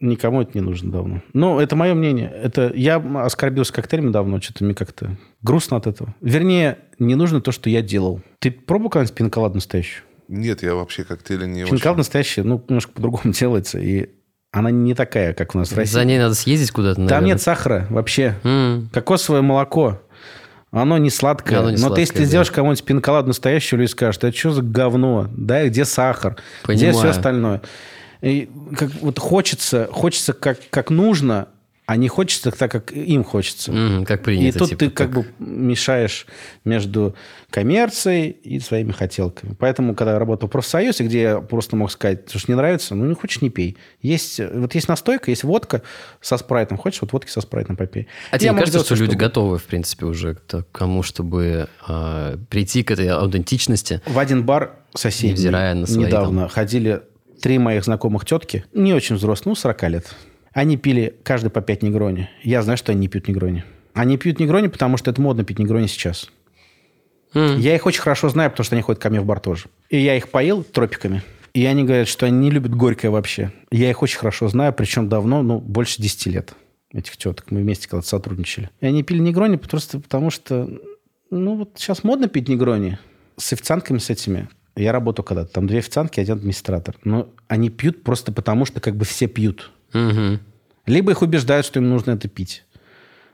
[0.00, 1.20] никому это не нужно давно.
[1.32, 2.28] Ну, это мое мнение.
[2.42, 6.14] Это я оскорбился коктейлями давно, что-то мне как-то грустно от этого.
[6.20, 8.20] Вернее, не нужно то, что я делал.
[8.38, 10.04] Ты пробовал когда-нибудь пинколад настоящую?
[10.32, 11.96] Нет, я вообще коктейли не Пинколад очень...
[11.98, 14.08] настоящая, ну, немножко по-другому делается, и
[14.50, 15.92] она не такая, как у нас в России.
[15.92, 17.28] За ней надо съездить куда-то, Там наверное.
[17.28, 18.36] нет сахара вообще.
[18.42, 18.88] М.
[18.92, 20.00] Кокосовое молоко.
[20.70, 21.58] Оно не сладкое.
[21.58, 22.26] Оно не Но ты, если сладкое, ты да.
[22.28, 25.28] сделаешь кому-нибудь пинколад настоящую, люди скажут, это что за говно?
[25.36, 26.36] Да, где сахар?
[26.64, 26.94] Где Понимаю.
[26.94, 27.62] все остальное?
[28.22, 31.48] И как, вот хочется, хочется как, как нужно,
[31.92, 33.70] а не хочется так, как им хочется.
[33.70, 34.60] Мгм, как И принято.
[34.60, 36.26] тут типа, ты как бы мешаешь
[36.64, 37.14] между
[37.50, 39.54] коммерцией и своими хотелками.
[39.58, 43.04] Поэтому, когда я работал в профсоюзе, где я просто мог сказать, что не нравится, ну
[43.04, 43.76] не хочешь, не пей.
[44.00, 45.82] Есть, вот есть настойка, есть водка
[46.22, 46.78] со спрайтом.
[46.78, 48.08] Хочешь, вот водки со спрайтом попей.
[48.30, 49.28] А Я тебе кажется, сделать что люди угодно.
[49.28, 54.00] готовы, в принципе, уже к то- к тому, чтобы а, прийти к этой аутентичности?
[54.06, 57.02] В один бар свои недавно ходили
[57.42, 60.06] три моих знакомых тетки, не очень взрослые, ну, 40 лет.
[60.52, 62.28] Они пили каждый по 5 негрони.
[62.42, 63.64] Я знаю, что они не пьют негрони.
[63.94, 66.30] Они пьют негрони, потому что это модно пить негрони сейчас.
[67.34, 67.58] М.
[67.58, 69.64] Я их очень хорошо знаю, потому что они ходят ко мне в бар тоже.
[69.88, 71.22] И я их поил тропиками.
[71.54, 73.52] И они говорят, что они не любят горькое вообще.
[73.70, 76.54] Я их очень хорошо знаю, причем давно, ну, больше 10 лет.
[76.92, 77.50] Этих теток.
[77.50, 78.70] Мы вместе когда-то сотрудничали.
[78.80, 80.68] И они пили негрони просто потому, что...
[81.30, 82.98] Ну, вот сейчас модно пить негрони.
[83.38, 84.48] С официантками с этими.
[84.76, 85.52] Я работал когда-то.
[85.52, 86.96] Там две официантки, один администратор.
[87.04, 89.70] Но они пьют просто потому, что как бы все пьют.
[89.92, 90.40] Мгм.
[90.86, 92.64] Либо их убеждают, что им нужно это пить.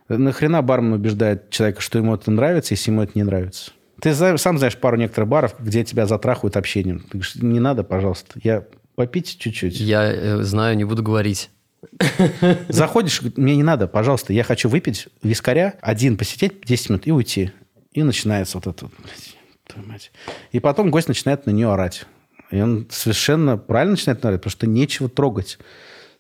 [0.09, 3.73] Нахрена бармен убеждает человека, что ему это нравится, если ему это не нравится?
[4.01, 7.01] Ты сам знаешь пару некоторых баров, где тебя затрахают общением.
[7.01, 8.39] Ты говоришь, не надо, пожалуйста.
[8.43, 9.79] Я попить чуть-чуть.
[9.81, 11.51] Я э, знаю, не буду говорить.
[12.69, 17.53] Заходишь, мне не надо, пожалуйста, я хочу выпить вискаря, один посидеть 10 минут и уйти.
[17.93, 20.11] И начинается вот это вот.
[20.53, 22.07] И потом гость начинает на нее орать.
[22.51, 25.59] И он совершенно правильно начинает орать, потому что нечего трогать.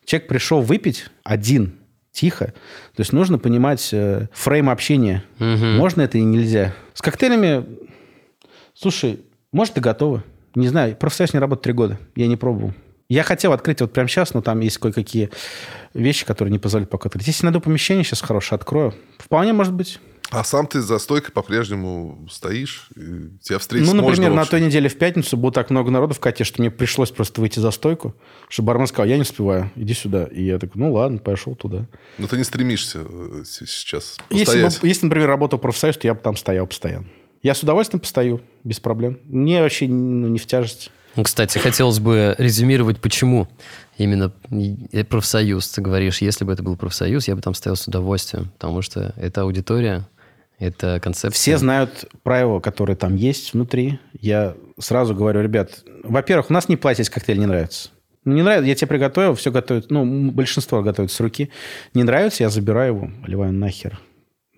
[0.09, 1.75] Человек пришел выпить один,
[2.13, 2.47] тихо.
[2.97, 5.23] То есть нужно понимать э, фрейм общения.
[5.39, 5.47] Угу.
[5.77, 6.73] Можно это и нельзя.
[6.95, 7.67] С коктейлями,
[8.73, 9.21] слушай,
[9.53, 10.25] может и готово.
[10.55, 11.99] Не знаю, профсоюз не работает три года.
[12.17, 12.73] Я не пробовал.
[13.11, 15.29] Я хотел открыть вот прямо сейчас, но там есть кое-какие
[15.93, 17.27] вещи, которые не позволяют пока открыть.
[17.27, 18.95] Если найду помещение сейчас хорошее, открою.
[19.19, 20.01] Вполне может быть.
[20.31, 22.89] А сам ты за стойкой по-прежнему стоишь?
[22.97, 26.14] И тебя встретить Ну, например, можно, на той неделе в пятницу было так много народу
[26.14, 28.14] в Кате, что мне пришлось просто выйти за стойку,
[28.49, 30.24] что бармен сказал, я не успеваю, иди сюда.
[30.24, 31.87] И я такой, ну ладно, пошел туда.
[32.18, 36.20] Но ты не стремишься э, сейчас если, бы, если, например, работал профсоюз, то я бы
[36.20, 37.07] там стоял постоянно.
[37.43, 39.18] Я с удовольствием постою, без проблем.
[39.24, 40.91] Мне вообще ну, не в тяжесть.
[41.16, 43.49] Ну, кстати, хотелось бы резюмировать, почему
[43.97, 44.33] именно
[45.09, 45.68] профсоюз.
[45.68, 49.14] Ты говоришь, если бы это был профсоюз, я бы там стоял с удовольствием, потому что
[49.16, 50.07] это аудитория,
[50.59, 51.31] это концепция.
[51.31, 53.99] Все знают правила, которые там есть внутри.
[54.21, 57.91] Я сразу говорю, ребят, во-первых, у нас не платить, если коктейль не нравится.
[58.25, 61.51] Ну, не нравится, я тебе приготовил, все готовят, ну, большинство готовят с руки.
[61.95, 64.01] Не нравится, я забираю его, ливаю нахер.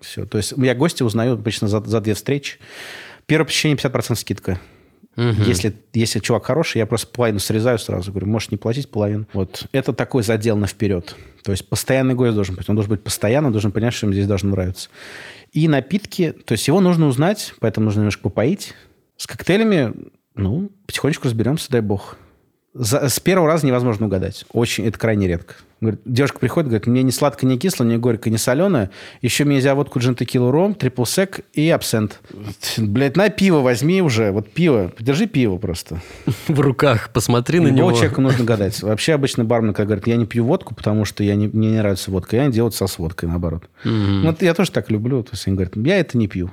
[0.01, 0.25] Все.
[0.25, 2.57] То есть я гости узнаю обычно за, за две встречи.
[3.27, 4.59] Первое посещение 50% скидка.
[5.17, 5.43] Угу.
[5.45, 8.11] Если, если чувак хороший, я просто половину срезаю сразу.
[8.11, 9.27] Говорю, можешь не платить половину.
[9.33, 9.67] Вот.
[9.71, 11.15] Это такой задел на вперед.
[11.43, 12.67] То есть постоянный гость должен быть.
[12.69, 14.89] Он должен быть постоянно, должен понять, что ему здесь должно нравиться.
[15.51, 18.73] И напитки, то есть его нужно узнать, поэтому нужно немножко попоить.
[19.17, 19.93] С коктейлями,
[20.33, 22.17] ну, потихонечку разберемся, дай бог.
[22.73, 24.45] За, с первого раза невозможно угадать.
[24.53, 25.55] Очень, это крайне редко.
[25.81, 28.91] Говорит, девушка приходит, говорит, мне не сладко, не кисло, не горько, не соленое.
[29.21, 32.21] Еще мне нельзя водку джин текилу ром, трипл сек и абсент.
[32.77, 34.31] Блять, на пиво возьми уже.
[34.31, 34.91] Вот пиво.
[34.95, 35.99] Подержи пиво просто.
[36.47, 37.09] В руках.
[37.11, 37.91] Посмотри на него.
[37.93, 38.81] человека нужно гадать.
[38.83, 41.77] Вообще обычно бармен, когда говорит, я не пью водку, потому что я не, мне не
[41.77, 42.37] нравится водка.
[42.37, 43.63] Я не делаю со с водкой, наоборот.
[43.83, 45.23] Вот я тоже так люблю.
[45.23, 46.51] То есть они говорят, я это не пью.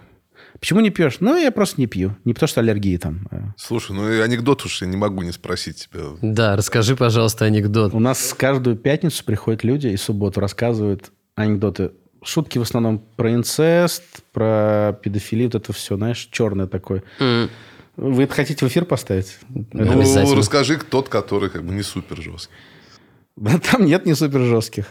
[0.61, 1.19] Почему не пьешь?
[1.21, 2.17] Ну, я просто не пью.
[2.25, 3.29] Не потому, что аллергии там.
[3.31, 3.55] А.
[3.57, 6.03] Слушай, ну и анекдот уж я не могу не спросить тебя.
[6.21, 7.95] Да, расскажи, пожалуйста, анекдот.
[7.95, 11.93] У нас каждую пятницу приходят люди и субботу рассказывают анекдоты.
[12.23, 14.03] Шутки в основном про инцест,
[14.33, 17.05] про педофилию, вот это все, знаешь, черное такое.
[17.21, 17.51] Mm.
[17.97, 19.39] Вы это хотите в эфир поставить?
[19.49, 22.53] Ну, расскажи тот, который как бы не супер жесткий.
[23.71, 24.87] Там нет не супер жестких.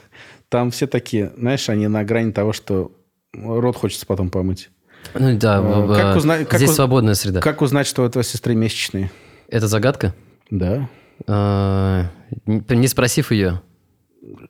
[0.50, 2.92] Там все такие, знаешь, они на грани того, что
[3.34, 4.70] рот хочется потом помыть.
[5.14, 7.40] Ну да, а, как э, узнать, здесь как свободная среда.
[7.42, 9.12] Как узнать, что у твоей сестры месячные?
[9.50, 10.14] Это загадка?
[10.50, 10.90] Да.
[11.26, 12.06] А,
[12.46, 13.62] не спросив ее.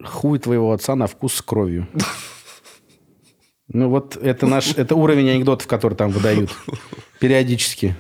[0.04, 1.88] Хуй твоего отца на вкус с кровью.
[3.70, 6.52] Ну вот это наш, это уровень анекдотов, которые там выдают
[7.20, 7.98] периодически.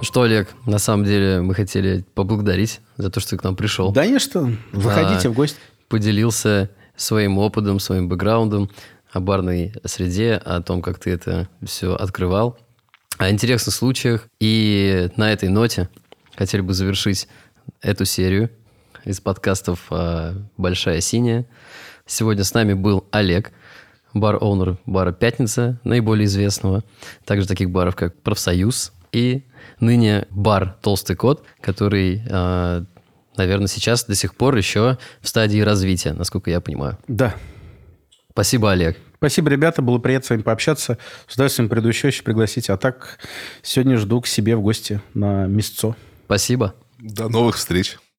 [0.00, 3.92] Что, Олег, на самом деле мы хотели поблагодарить за то, что ты к нам пришел.
[3.92, 5.58] Да не что, выходите а, в гости.
[5.88, 8.70] Поделился своим опытом, своим бэкграундом
[9.16, 12.58] о барной среде, о том, как ты это все открывал,
[13.16, 14.28] о интересных случаях.
[14.40, 15.88] И на этой ноте
[16.34, 17.26] хотели бы завершить
[17.80, 18.50] эту серию
[19.04, 21.46] из подкастов а, «Большая синяя».
[22.04, 23.52] Сегодня с нами был Олег,
[24.12, 26.84] бар-оунер бара «Пятница», наиболее известного.
[27.24, 29.44] Также таких баров, как «Профсоюз» и
[29.80, 32.84] ныне бар «Толстый кот», который, а,
[33.38, 36.98] наверное, сейчас до сих пор еще в стадии развития, насколько я понимаю.
[37.08, 37.34] Да.
[38.36, 38.98] Спасибо, Олег.
[39.16, 39.82] Спасибо, ребята.
[39.82, 40.98] Было приятно с вами пообщаться.
[41.26, 42.70] С удовольствием приду еще, еще пригласить.
[42.70, 43.18] А так,
[43.62, 45.96] сегодня жду к себе в гости на мясцо.
[46.26, 46.74] Спасибо.
[46.98, 47.98] До новых встреч.